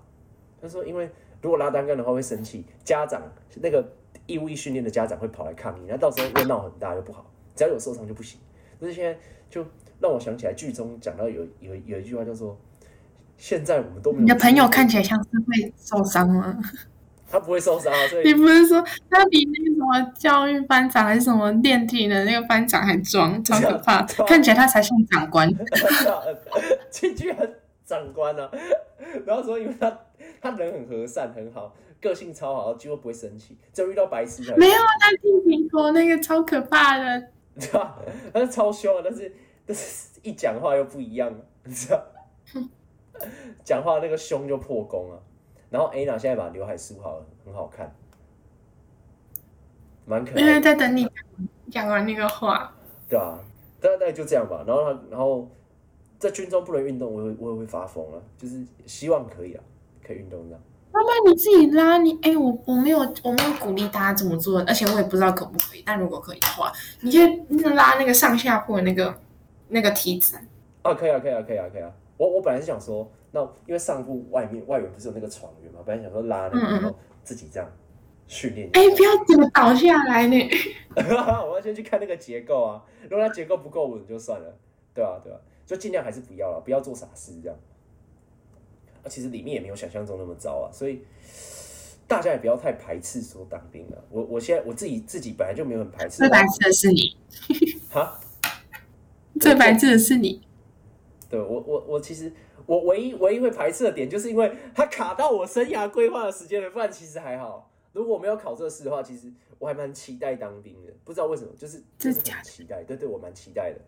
[0.62, 1.10] 他说：“因为
[1.42, 3.22] 如果拉单杠的话会生气，家长
[3.56, 3.92] 那个
[4.26, 7.24] 义务役训练的家长会跑来抗议，那到时候又闹很大又不好，
[7.56, 8.38] 只要有受伤就不行。”
[8.78, 9.18] 所以现在
[9.48, 9.64] 就。
[10.02, 12.58] 让我想起来，剧中讲到有有有一句话叫做
[13.36, 16.58] ：“现在我们都没有。”你的朋友看起来像是会受伤吗？
[17.30, 17.98] 他不会受伤啊！
[18.24, 24.02] 你不是说他比那个什么教育班长还是什么电梯的那个班长还壮，超可怕！
[24.26, 25.46] 看起来他才像长官。
[26.90, 27.54] 这句很
[27.90, 28.50] 长官啊！
[29.26, 29.98] 然后说，因为他
[30.40, 34.56] 他人很和善，很好，个性超好，几乎不会生气，只有遇到白痴才。
[34.56, 37.28] 没有啊，他听苹果那个超可怕的，
[37.58, 37.98] 对吧？
[38.32, 39.34] 他是超凶啊，但是
[39.66, 40.08] 但是。
[40.22, 41.34] 一讲话又不一样，
[41.64, 42.06] 你知道？
[43.64, 45.22] 讲话那个胸就破功了。
[45.70, 47.90] 然后 Anna 现在把刘海梳好了，很好看，
[50.04, 50.40] 蛮可爱。
[50.42, 51.10] 因为在等你
[51.70, 52.70] 讲完那个话。
[53.08, 53.38] 对啊，
[53.80, 54.62] 大概就这样吧。
[54.66, 55.48] 然后他，然后
[56.20, 58.22] 在军中不能运动，我会我也会发疯啊。
[58.38, 59.64] 就是希望可以啊，
[60.06, 60.60] 可以运动这样。
[60.92, 65.82] 妈妈，你自己拉你哎，我我没有我没有鼓励大家这么做，而且我也不知道可不可以。
[65.84, 67.20] 但如果可以的话，你就
[67.70, 69.12] 拉那个上下铺的那个。
[69.72, 70.36] 那个梯子
[70.82, 71.88] 啊，可以啊，可以啊，可以啊，可以啊。
[72.16, 76.92] 我我本来是想说，那因为上铺外面外面不是有那个床缘嘛，本来想说拉那个，然后
[77.22, 77.70] 自己这样
[78.26, 78.68] 训练。
[78.72, 80.36] 哎，不要怎么倒下来呢？
[80.96, 84.52] 我要先去看那个结构啊，如果它结构不够稳就算了，
[84.92, 85.38] 对啊，对啊，
[85.70, 87.56] 就尽量还是不要了，不要做傻事这样。
[89.04, 91.04] 啊，其实里面也没有想象中那么糟啊，所以
[92.08, 94.04] 大家也不要太排斥说当兵了。
[94.10, 96.16] 我我现在我自己自己本来就没有很排斥。
[96.16, 97.16] 最排斥的是你。
[97.88, 98.18] 哈？
[99.40, 100.42] 最白痴的是你，
[101.28, 102.32] 对我我我其实
[102.66, 106.68] 我唯一唯一会排斥的点，就是因为它卡到我生涯规划的时间了。
[106.70, 110.92] 不然其实还好，如果我没有考这个试的话，其实我还蛮期待当兵的。
[111.04, 113.80] 不知道为什么，就是就是很期待，对对，我蛮期待的。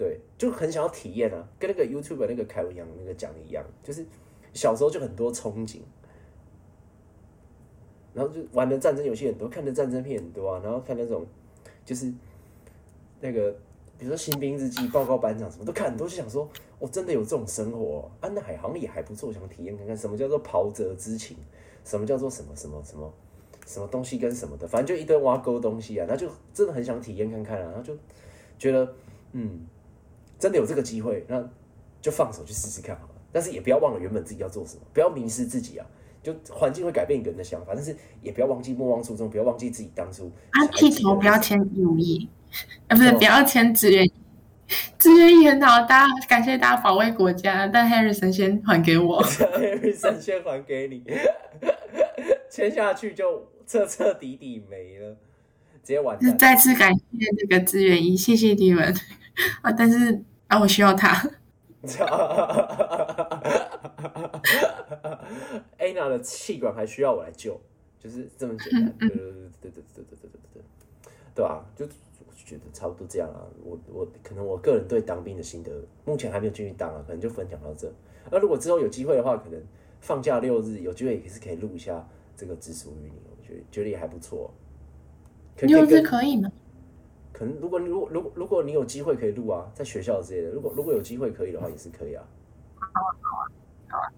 [0.00, 4.02] 对，就很想要体验啊，跟那个 YouTube 那个凯文杨那个讲的一样，就是
[4.54, 5.80] 小时候就很多憧憬，
[8.14, 11.26] 然后就玩的战争游戏很多，看的战争片很多啊，然后看那种
[11.84, 12.10] 就是
[13.20, 13.54] 那个。
[13.98, 16.48] 比如说《新兵日记》报告班长什么都看很多，就想说，
[16.78, 21.36] 我真的有这种生活，安那海好像也还不错，想体验看看什么叫做袍泽之情，
[21.84, 23.12] 什么叫做什么什么什么
[23.66, 27.94] 什么东西跟什么的，反正就一堆挖沟东西啊，然后就真的很想体验看看啊，然后就
[28.58, 28.90] 觉得，
[29.32, 29.66] 嗯，
[30.40, 31.48] 真的有这个机会，那
[32.00, 33.14] 就放手去试试看好了。
[33.30, 35.86] 但是也不要忘了原本自己要做什么，不要迷失自己啊。
[36.22, 42.28] 就环境会改变一个人的想法，但是也不要忘记莫忘初衷，不要忘记自己当初啊，剃头不要签义务役，
[42.88, 44.12] 啊，不是哦不要签志愿役，
[44.98, 49.24] 志愿役很好，大家感谢大家保卫国家，但 Harrison 先还给我。
[49.24, 51.02] Harrison 先还给你，
[52.50, 55.16] 签下去就彻彻底底没了，
[55.82, 56.36] 直接完蛋。
[56.36, 57.02] 再次感谢
[57.38, 58.94] 这个志愿役，谢谢你们
[59.62, 59.72] 啊！
[59.72, 61.30] 但是啊，我需要他。
[65.78, 67.58] Anna 的气管还需要我来救，
[68.00, 68.92] 就是这么简单。
[68.98, 70.62] 对对对对对对对对对对对，
[71.36, 73.46] 对啊，就我觉得差不多这样啊。
[73.62, 75.70] 我我可能我个人对当兵的心得，
[76.04, 77.90] 目前还没有进去当啊，可能就分享到这。
[78.28, 79.62] 那如果之后有机会的话，可能
[80.00, 82.04] 放假六日有机会也是可以录一下
[82.36, 84.52] 这个只属于你，我觉得觉得也还不错。
[85.60, 86.50] 六日可以跟可以吗？
[87.40, 92.22] 可能如果你如果如果如果你有机会可以录啊，在学校之类的，如果如果有机会可以的话，也是可以啊。
[92.78, 93.16] 好啊，
[93.88, 94.12] 好啊。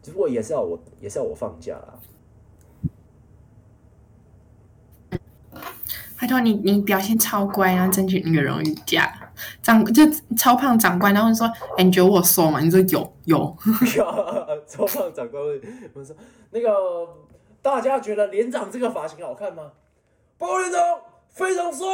[0.00, 2.00] 只不过也是要我也是要我放假啦。
[6.18, 9.30] 拜托你，你表现超乖，然后争取那个荣誉假。
[9.62, 10.02] 长就
[10.38, 11.46] 超胖长官，然后说
[11.76, 13.56] ：“哎，你觉得我瘦吗？”你说有有。
[14.66, 15.60] 超胖长官问
[15.92, 16.16] 我说
[16.50, 16.70] ：“那个
[17.60, 19.72] 大家觉得连长这个发型好看吗？”
[20.38, 20.80] 包连长
[21.30, 21.86] 非常帅，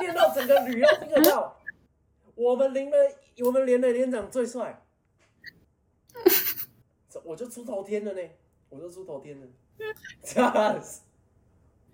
[0.00, 1.58] 练到整个旅要听得到。
[2.34, 2.96] 我们连的
[3.44, 4.82] 我们连的连长最帅，
[7.24, 8.20] 我就出头天了呢，
[8.68, 9.46] 我就出头天了，
[10.22, 11.02] 这样子。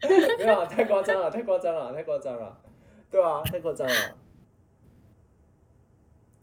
[0.01, 2.61] 没有啊，太夸张了，太夸张了，太夸张了，
[3.11, 3.95] 对啊，太夸张了。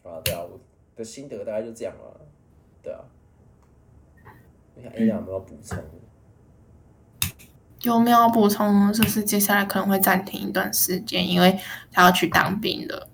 [0.04, 0.60] 啊，对啊，我
[0.96, 2.20] 的心得大概就这样了，
[2.84, 3.06] 对啊。
[4.76, 5.82] 你看 A 有没有补充？
[7.86, 8.92] 有没有补充呢？
[8.92, 11.60] 就是接下来可能会暂停一段时间，因为
[11.92, 13.08] 他要去当兵了。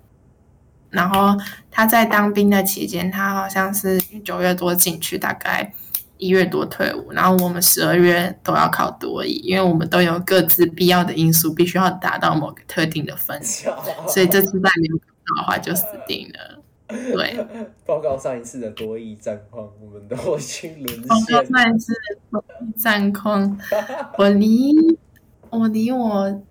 [0.88, 1.38] 然后
[1.70, 5.72] 他在当兵的期间，他好像是九月多进去，大概
[6.16, 7.12] 一月多退伍。
[7.12, 13.70] 然后我们十二月都要考多艺，因为我们都有各自必要的因素，必须要达到某个特定的分数，
[14.08, 16.61] 所以这次再没有考到的话就死定了。
[17.12, 17.46] 对，
[17.86, 21.42] 报告上一次的多益战况，我们都已经沦报告。
[21.44, 23.58] 上一次的多益战况，
[24.18, 24.72] 我离
[25.50, 26.42] 我离我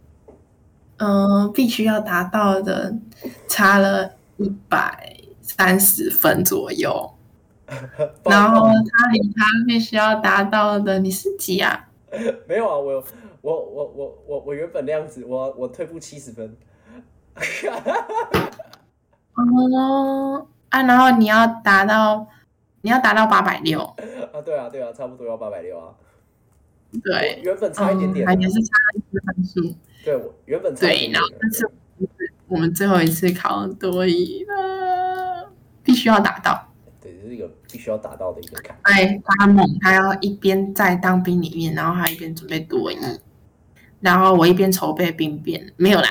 [0.98, 2.94] 呃必须要达到的
[3.48, 7.14] 差了一百三十分左右，
[8.26, 11.88] 然后他离他必须要达到的你是几啊？
[12.48, 13.04] 没有啊，我
[13.42, 16.56] 我我我我我原本那样子，我我退步七十分。
[19.36, 22.28] 哦啊，然后你要达到
[22.82, 25.94] 你要达到八百六，啊，对啊，对啊，差不多要八百六啊。
[27.04, 29.76] 对我，原本差一点点啊、嗯，也是差一个分数。
[30.04, 31.70] 对，我原本差一对，点点然后但是
[32.48, 35.50] 我们最后一次考多一了，
[35.84, 36.68] 必须要达到。
[37.00, 38.78] 对，这是一个必须要达到的一个坎。
[38.82, 42.98] 哎，他猛，他要一边在当兵里面，然后还一边准备多一，
[44.02, 46.10] 然后我一边筹备兵变，没有啦，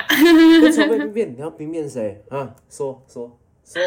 [0.73, 2.55] 筹备兵变，你要兵变谁啊？
[2.69, 3.81] 说说说，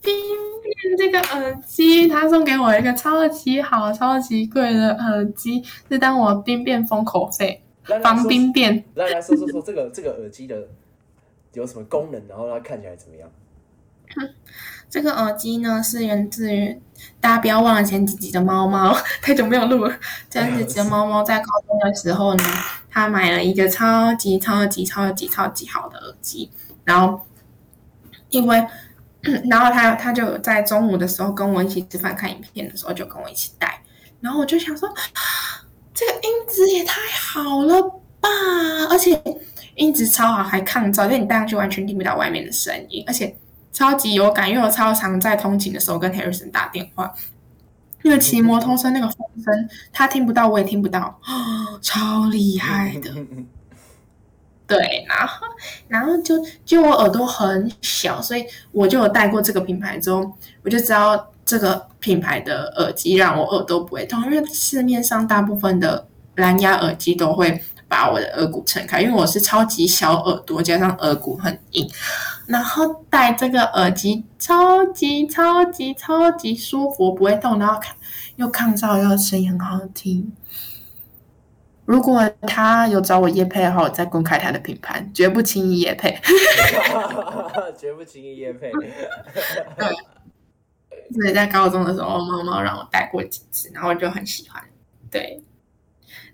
[0.00, 0.14] 兵
[0.62, 7.62] 变这个耳机，他送给我一个超级好、超级贵的耳机，是当我兵变封口费，
[8.02, 8.82] 防兵变。
[8.94, 10.66] 来来说说说这个这个耳机的
[11.52, 13.30] 有什么功能，然后它看起来怎么样？
[14.92, 16.78] 这个耳机呢是源自于
[17.18, 19.98] 大家不要忘了前几集的猫猫，太久没有录了。
[20.28, 22.44] 前几集的猫猫在高中的时候呢，
[22.90, 26.50] 他买了一个超级超级超级超级好的耳机，
[26.84, 27.18] 然后
[28.28, 28.62] 因为，
[29.48, 33.82] 然后他他就在中午的时候跟我一起吃饭看影片的时候就跟我一起戴，
[34.20, 34.86] 然后我就想说，
[35.94, 37.80] 这个音质也太好了
[38.20, 38.28] 吧，
[38.90, 39.18] 而且
[39.76, 43.34] 音质超好，还抗噪，就你戴上去完全听不到外面的声音，而且。
[43.72, 47.12] 超级有感，因为我超常在通勤的时候跟 Harrison 打电话，
[48.02, 53.10] 那个骑摩托车那个风声，他听不到，我也听不到，哦、 超厉害的。
[54.66, 55.46] 对，然后
[55.88, 66.06] 然后就就我耳朵很小，所以我就有戴过这个品牌之后，我就知道这个品牌的耳机让我耳朵不会痛，因为市面上大部分的
[66.36, 67.62] 蓝牙耳机都会
[67.92, 71.86] 把我的耳骨撑开，因为我是超级小耳朵，加上耳骨很硬。
[72.46, 77.94] 然后戴这个耳机超级超级超级舒服，不会痛，然后看
[78.36, 80.32] 又抗噪，又声音很好听。
[81.84, 86.18] 如果他有找我叶配的话，我再公开他的品牌，绝不轻易叶配。
[87.76, 88.72] 绝不轻易夜配。
[91.12, 94.62] 所以在高中的时候，猫猫让我戴过几次，然后我就很喜欢。
[95.10, 95.42] 对，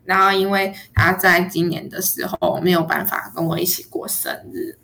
[0.08, 4.78] 然后因为他在今年的时候没有办法跟我一起过生日。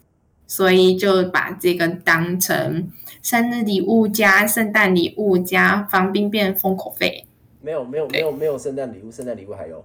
[0.46, 2.86] 所以就把这个当成
[3.22, 7.26] 生日礼物加圣诞礼物加防病变封口费。
[7.62, 9.82] 没有没有没有没有圣诞礼物，圣诞礼物还有。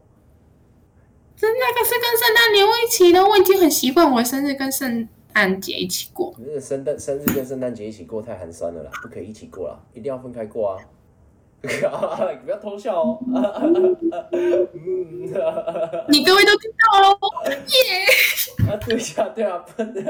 [1.37, 6.35] 是那个是跟圣诞礼物一起的，我已经很习惯我生日跟圣诞节一起过。
[6.37, 10.77] 那个圣诞生日跟圣诞节一起过太寒酸了啦，不可以一起过啦，一定要分开过啊！
[11.61, 13.19] 不要偷笑哦。
[16.07, 17.17] 你各位都听到了，
[17.49, 18.71] 耶！
[18.71, 20.01] 啊，对呀，对啊，笨的。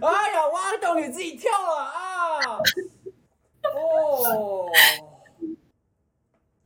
[0.00, 2.58] 哎呀，挖洞你自己跳了啊！
[3.74, 4.68] 哦，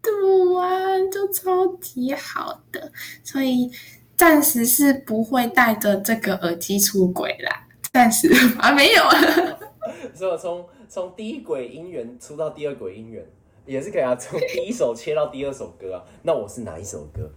[0.02, 0.12] 对
[0.58, 2.90] 啊，就超级好的，
[3.22, 3.70] 所以
[4.16, 7.66] 暂时是不会带着这个耳机出轨啦。
[7.92, 8.28] 暂时
[8.58, 9.16] 啊，没有啊。
[10.14, 13.24] 所以我从从第一轨姻缘出到第二轨音源。
[13.66, 16.02] 也是可以啊，从第一首切到第二首歌啊。
[16.22, 17.30] 那我是哪一首歌？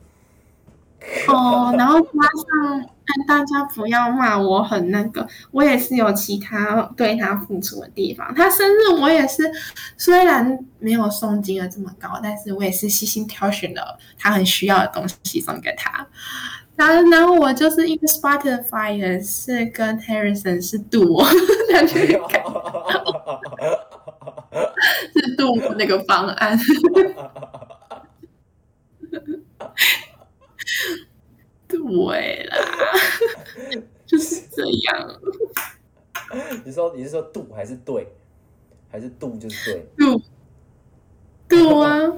[1.28, 2.90] 哦，然后加上
[3.28, 8.34] 大家不要骂我很那个，我也是有其他对他付出的地方。
[8.34, 9.44] 他生日我也是，
[9.96, 16.08] 虽然没有送金额这么高，但是我也是细心挑选了他很需要的东西送给他。
[16.76, 21.24] 然后，然后我就是一个 Spotify 是跟 Harrison 是赌，
[21.72, 22.20] 感觉
[25.14, 26.58] 是度那个方案。
[31.68, 32.58] 对啦，
[34.06, 35.22] 就是这样。
[36.66, 38.08] 你说你是说度还是对，
[38.90, 39.86] 还是度就是对？
[39.98, 40.22] 度
[41.48, 42.14] 度啊。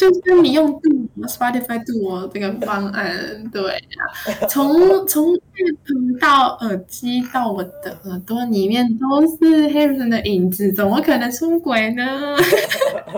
[0.00, 0.88] 就是你用度
[1.24, 12.34] Spotify 度这个方案，对啊，从从频到耳机到我的耳朵里面都是 Harrison 的影子，怎么可能出轨呢？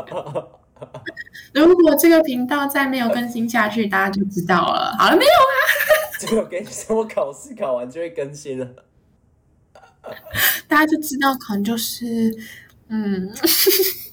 [1.55, 4.93] 如果这个频道再没有更新下去，大家就知道了。
[4.99, 5.55] 好了，没有啊？
[6.18, 8.66] 这个跟你说，我考试考完就会更新了，
[10.66, 12.37] 大家就知道，可能就是
[12.89, 13.33] 嗯，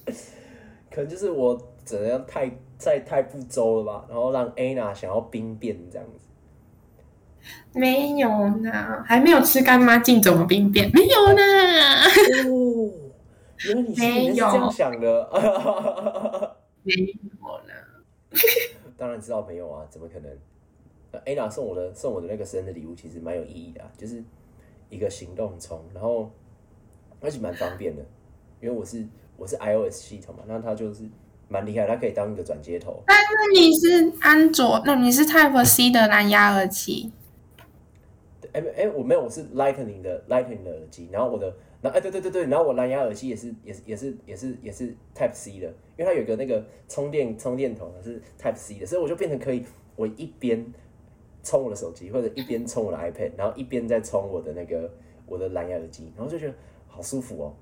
[0.94, 1.60] 可能就是我。
[1.90, 4.06] 怎样太在太不周了吧？
[4.08, 6.28] 然后让 Anna 想要兵变这样子，
[7.74, 10.88] 没有呢，还没有吃干妈净怎么兵变？
[10.94, 11.42] 没有呢。
[12.46, 12.94] 哦，
[13.66, 15.28] 原来你是这样想的。
[16.84, 17.74] 没有呢。
[18.96, 20.32] 当然知道没有啊，怎么可能
[21.26, 24.24] ？Anna 送我的送我的那个生日礼物其实蛮有意义的，就是
[24.92, 26.30] 一个行动充，然后
[27.20, 28.06] 而且蛮方便的，
[28.62, 29.04] 因为我是
[29.38, 31.10] 我是 iOS 系统嘛，那它就是。
[31.50, 33.04] 蛮厉害，它可以当一个转接头。
[33.06, 37.12] 但是你是安卓，那你是 Type C 的蓝牙耳机。
[38.54, 41.10] 哎哎，我没有，我是 Lightning 的 Lightning 的耳机。
[41.12, 49.64] 然后我的，那哎对对对对，然后我蓝牙耳机也是也是也是也是也是 Type C 的，因为它有个那个充电充电头是 Type C 的，所以我就变成可以，
[49.96, 50.66] 我一边
[51.44, 54.92] 充我的手机，或者一边充我的 iPad，然后一边在充我的那个
[55.26, 56.54] 我的蓝牙耳机，然后就觉得
[56.88, 57.54] 好舒服哦。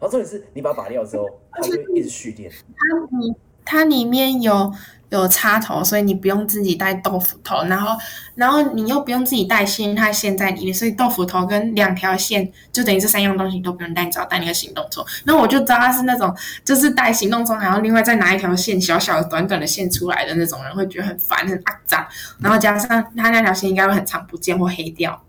[0.00, 2.50] 然后重点是你把它拔掉之后， 它会一直蓄电。
[2.76, 3.34] 它里
[3.64, 4.72] 它里面有
[5.10, 7.98] 有插头，所以你不用自己带豆腐头，然后
[8.34, 15.04] 然后你又不用自己带线，它线在里面，所以豆腐头跟两条线就等于这三样东西你都不用带，你只要带那个行动充。
[15.24, 16.34] 那我就知道他是那种
[16.64, 22.06] 就是带行动充，然后另外再拿一条线，小小的短短的线出来的那种人，会觉得很烦很肮脏。
[22.40, 25.22] 然后加上他那条线应该会很长不见或黑掉。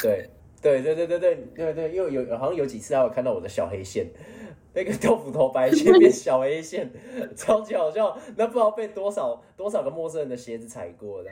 [0.00, 0.28] 对。
[0.62, 4.06] 对对对对对对对，因为有好像有几次还有看到我的小黑线，
[4.72, 6.88] 那个豆腐头白线变小黑线，
[7.36, 8.16] 超级好笑。
[8.36, 11.30] 那不知道被多少多少个陌生人的鞋子踩过的。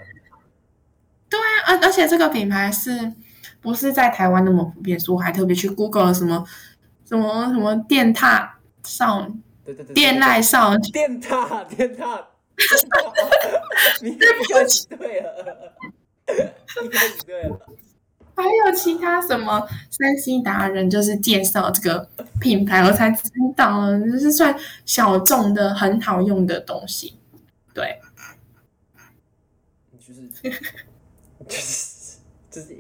[1.29, 3.13] 对啊，而而且这个品牌是
[3.61, 4.99] 不是在台湾那么普遍？
[4.99, 6.45] 所以我还特别去 Google 什么
[7.05, 9.31] 什么什么电踏少，
[9.65, 12.27] 对对对，电耐少，电踏电踏，
[14.03, 15.73] 你开始对了，
[16.83, 17.61] 你开始对了。
[18.41, 22.09] 还有其他什么山西达人，就是介绍这个
[22.41, 23.23] 品牌，我才知
[23.57, 27.19] 道，就是算小众的很好用的东西。
[27.73, 28.01] 对，
[29.99, 30.29] 就是
[31.47, 32.19] 就是
[32.51, 32.77] 就是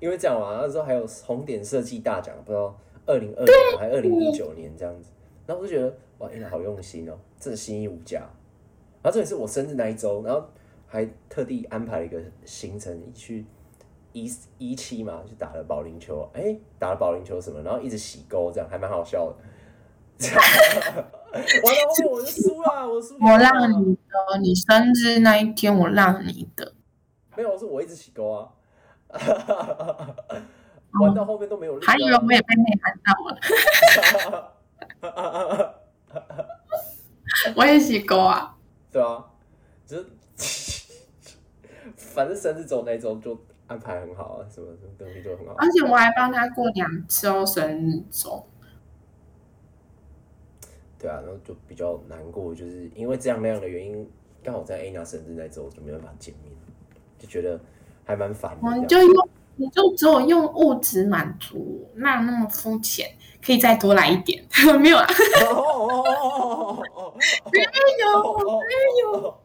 [0.00, 5.10] 因为这样嘛，那时候还有红点设计大奖，不知道二零二零还二零一九年这样子，
[5.46, 8.20] 然后我就觉得哇，真的，好用心哦，真的心意无价。
[9.02, 10.46] 然后这也是我生日那一周，然后
[10.86, 13.44] 还特地安排了一个行程去。
[14.14, 19.36] 一一期嘛，就打了保龄球，哎，打了保龄球什么，然后一直洗钩，这样还蛮好笑的。
[20.20, 23.16] 完了，我就输了，我输。
[23.20, 26.72] 我让你的，你生日那一天我让你的。
[27.36, 28.48] 没有，是我一直洗钩啊。
[31.00, 31.80] 玩到后面都没有。
[31.80, 33.12] 还以为我也被内涵到
[35.10, 35.74] 了。
[37.56, 38.56] 我也洗钩啊。
[38.92, 39.24] 对啊，
[39.84, 40.06] 就是
[41.96, 43.36] 反正生日周那周就。
[43.66, 45.54] 安排很好啊，什么什么东西都很好。
[45.58, 48.44] 而且我还帮他过两周生日周。
[50.98, 54.10] 对啊，然后就比较难过，就是因为这样那样的原因，
[54.42, 56.52] 刚好在 Anna 生日那周就没办法见面，
[57.18, 57.60] 就觉得
[58.04, 58.78] 还蛮烦的这样。
[58.80, 63.10] 我就用，你就只有用物质满足，那那么肤浅，
[63.44, 64.42] 可以再多来一点，
[64.80, 65.06] 没有啊？
[67.52, 67.60] 没
[68.00, 69.40] 有，哦没有。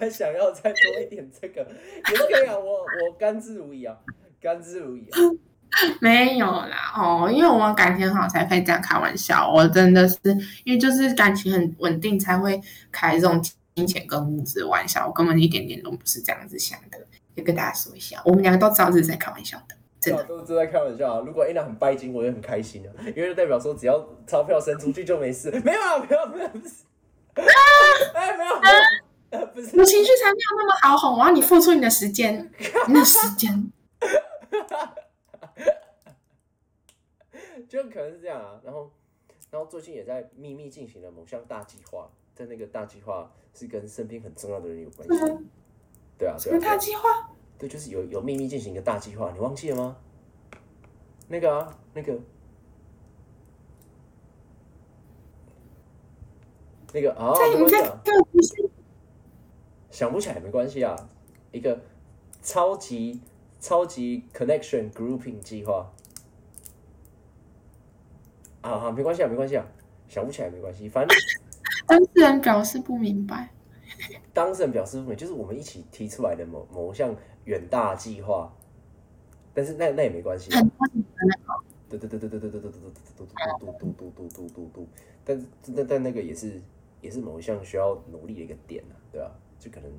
[0.00, 3.96] 还想要再多一点这个，也可以啊，我我甘之如饴啊，
[4.40, 5.38] 甘之如饴啊。
[6.00, 9.48] 没有啦，哦，因为我们感情好才可以这样开玩笑。
[9.48, 10.18] 我真的是
[10.64, 13.40] 因为就是感情很稳定，才会开这种
[13.76, 15.06] 金钱跟物质的玩笑。
[15.06, 16.98] 我根本一点点都不是这样子想的，
[17.36, 20.24] 也跟大家说一下，我们两个都知道这是在开玩笑的，真的。
[20.24, 21.22] 都是在开玩笑啊！
[21.24, 25.52] 如果 Anna 很拜金，我也很开心啊，因为就代表说只要钞票伸出去就没事。
[25.64, 26.82] 没有啊，没有，没有，不是。
[28.12, 28.74] 哎，没有，没有，
[29.30, 29.78] 呃，不是。
[29.78, 32.50] 我情绪才没有那么好哄，我要你付出你的时间，
[32.88, 33.72] 你的时间。
[37.68, 38.90] 就可能是这样啊，然后，
[39.50, 45.18] 然后最近也在秘密进行了某项大计划，在那个大计划是跟身边很重要的人有关系。
[45.18, 45.38] 对啊，
[46.18, 47.30] 对啊，什么大计划？
[47.56, 49.96] 对，就是有有秘密进行一个大计划，你忘记了吗？
[51.28, 52.18] 那个啊，那个，
[56.92, 58.59] 那个啊，在你在没关系啊，这个不是
[60.00, 60.96] 想不起来没关系啊，
[61.52, 61.78] 一个
[62.42, 63.20] 超级
[63.60, 65.92] 超级 connection grouping 计划。
[68.62, 69.66] 啊啊，没关系啊，没关系啊，
[70.08, 71.14] 想不起来没关系，反正
[71.86, 73.50] 当事人表示不明白。
[74.32, 78.50] 当事人表示不明白，就是我们一起提出来的某某项远大计划，
[79.52, 84.86] 但是那那也没关系啊，很多你的那个对对对对对对对对对对对对对对对对对对，
[85.26, 85.46] 但
[85.76, 86.58] 但但那个也是
[87.02, 89.30] 也是某一项需要努力的一个点啊，对啊，
[89.60, 89.90] 就可能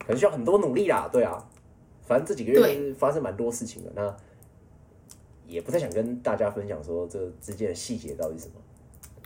[0.00, 1.42] 可能需要很多努力啦，对啊，
[2.06, 4.14] 反正这几个月发生蛮多事情的，那
[5.46, 8.54] 也不太想跟大家分享说这之间的细节到底是什么。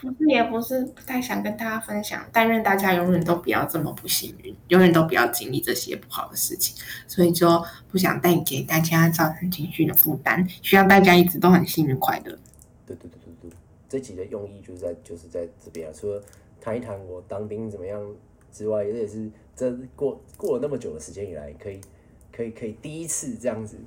[0.00, 6.76] 不是也不是不太想跟大家分享，但愿大家永远都不要这么不幸运，永远都不要经历这些不好的事情，
[7.09, 12.38] 所以就不想带给大家造成情绪的负担，希望大家一直都很幸运快乐。
[12.86, 13.56] 对对对对对，
[13.88, 16.22] 这集的用意就是在就是在这边啊，除了
[16.61, 18.00] 谈一谈我当兵怎么样
[18.53, 21.80] 之外，这也是这过过了那么久的时间以来，可以
[22.32, 23.78] 可以可以第一次这样子，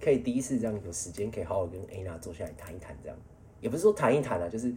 [0.00, 3.16] 可以第一次这样有时间可以好好跟 Anna 坐下来谈一谈，这样
[3.60, 4.74] 也不是说谈一谈啊，就是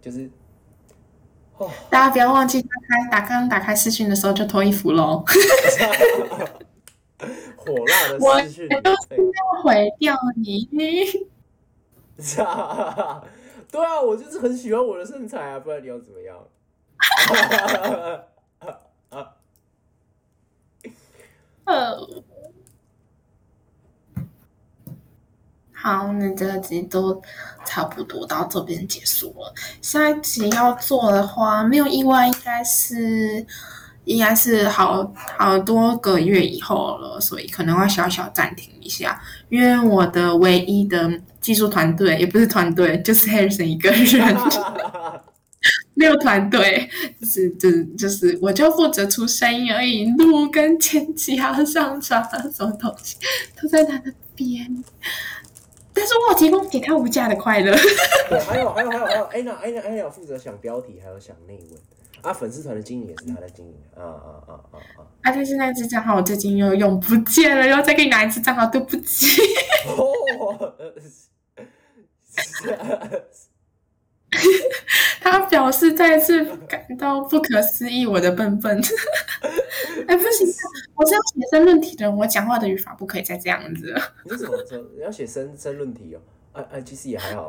[0.00, 0.30] 就是
[1.56, 5.24] 哦，大家不要忘记打开打刚打开视讯的时候就脱衣服喽，
[7.56, 10.68] 火辣的视讯，都是要毁掉你。
[13.68, 16.38] 对啊，我就是很喜欢我的身材啊，不然你要怎么样？
[21.66, 21.96] 呃，
[25.72, 27.20] 好，那这集都
[27.64, 29.52] 差不多到这边结束了。
[29.82, 33.46] 下一集要做的话，没有意外，应该是
[34.04, 44.36] 应该是好好多个月以后了，所以可能要小小暂停一下，因为我的唯一的技术团队也不是团队，就是 Harrison 一个人。
[45.98, 46.88] 没有团队，
[47.18, 53.16] 就是就是就是，我就负责出声音而已，录跟剪辑还有上传啊，什么东西
[53.60, 54.84] 都在他那边。
[55.94, 57.74] 但是我有提供给他无价的快乐。
[58.28, 61.80] 对，还有还有还有还有，Anna Anna Anna 有负责想标题，还有想内文
[62.20, 65.00] 啊，粉丝团的经营也是他在经营啊啊啊啊啊！
[65.22, 69.40] 啊，但是那只账号我最近又用不见了，要再给你拿一次账号，对不起。
[75.30, 78.80] 他表示再次感到不可思议，我的笨笨。
[80.06, 80.46] 哎，不行，
[80.94, 84.00] 我是要写申论题的，我讲话的语法不可以再这样子了。
[84.24, 84.78] 你是怎么说？
[84.94, 86.20] 你要写申申论题哦？
[86.52, 87.48] 啊啊，其实也还好啊。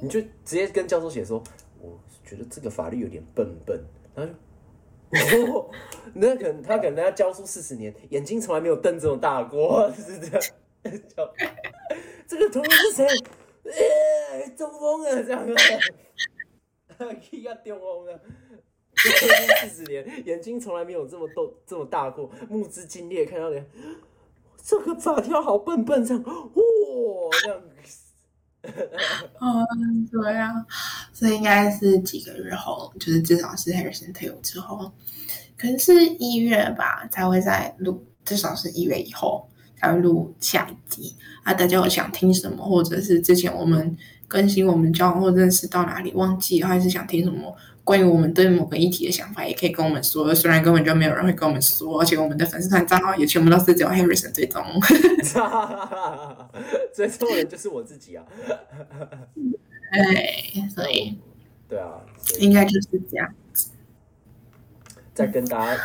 [0.00, 1.42] 你就直接跟教授写说，
[1.80, 3.78] 我觉得这个法律有点笨笨，
[4.14, 4.32] 然后
[5.30, 5.70] 就，哦，
[6.14, 10.40] 那可能他可能他教书四十年，眼睛从来没有瞪这么大过， 是这样。
[11.14, 11.30] 教
[12.26, 13.06] 这个同学是谁？
[13.72, 15.40] 呃，中风了，这样
[16.98, 18.20] 啊，去 要中风啊。
[19.60, 23.64] 四十年，眼睛从来没有这么逗这么大过，目之惊裂，看到脸，
[24.64, 26.32] 这个法条好笨笨，这样，哇，
[27.42, 27.62] 这样。
[29.40, 30.66] 嗯，对啊，
[31.12, 34.90] 所以应该是几个月后，就是至少是 Harrison 退伍之后，
[35.56, 39.48] 可能是一月吧才会在录，至少是一月以后
[39.78, 41.14] 才会录下一集。
[41.42, 50.34] 啊，大家有想听什么，或者是之前我们更新我们交往或认识到哪里忘记，还是想听什么关于我们对某个议题的想法，也可以跟我们说。
[50.34, 54.62] 虽然根本就没有人会跟我们说，而且我们的粉丝团账号也全部都是只有 Harrison 追踪。
[56.94, 58.22] 追踪人就是我自己啊。
[59.90, 61.16] 对，所以
[61.66, 61.98] 对啊，
[62.40, 63.32] 应该就是这样。
[65.14, 65.82] 再跟大家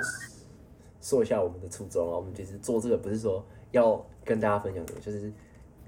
[1.02, 5.34] 说一下我们的初衷啊，我们其实做这个不是说要跟大家分享的，就是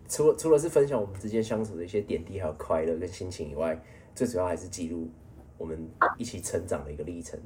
[0.10, 3.82] 除了除了是分享我们之间相处的一些点滴还有快乐跟心情以外，
[4.14, 5.10] 最主要还是记录
[5.58, 7.40] 我们一起成长的一个历程。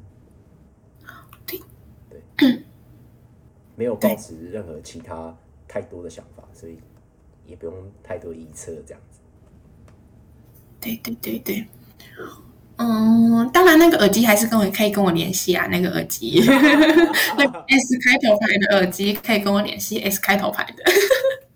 [1.46, 1.60] 对
[2.38, 2.64] 对，
[3.76, 5.38] 没有保持任何其他
[5.68, 6.80] 太多的想法，所以
[7.46, 9.20] 也不用太多臆测这样子。
[10.80, 11.68] 对对对对。
[12.82, 15.68] 嗯，当然，那个耳机还是跟我可以跟我联系啊。
[15.68, 16.42] 那个耳机，
[17.38, 20.84] 那 S 开头牌的耳机可以跟我联系，S 开头牌的，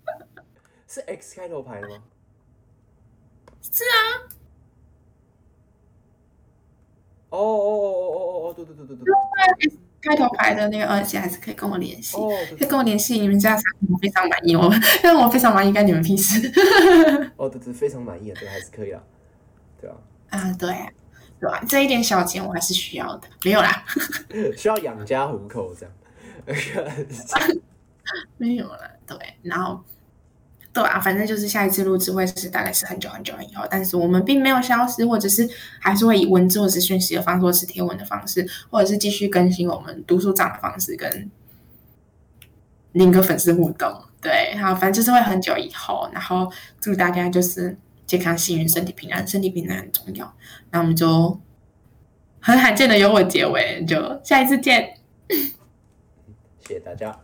[0.86, 1.96] 是 X 开头牌的吗？
[3.72, 4.28] 是啊。
[7.30, 12.18] 哦哦哦哦哦哦，对对对对对对，S 开头牌的那个耳机还是可以跟我联系，
[12.58, 13.18] 可以跟我联系。
[13.18, 14.70] 你们家产品我非常满意哦，
[15.02, 16.52] 但 我非常满意，干你们屁事。
[17.36, 19.02] 哦，对对，非常满意啊，对，还是可以啊，
[19.80, 19.96] 对啊。
[20.28, 20.68] 啊，对。
[21.68, 23.84] 这一点小钱我还是需要的，没有啦，
[24.56, 25.94] 需要养家糊口这样。
[28.36, 29.82] 没有了，对，然后
[30.72, 35.48] 对啊，反正就是下一次录制会是大概是很久很久以后，但是我们并没有消失，或者是
[35.80, 41.30] 还是会以文字或者是讯息的方式，或是贴文的方式，或者是继续更新我们读书长的方式，跟
[42.92, 44.04] 另一个粉丝互动。
[44.20, 47.76] 对，好，反正就是会很久以后，然后祝大家就是。
[48.06, 50.36] 健康、幸运、身体平安，身体平安很重要。
[50.70, 51.40] 那我们就
[52.40, 54.98] 很罕见的由我结尾，就下一次见。
[56.66, 57.23] 谢谢大家。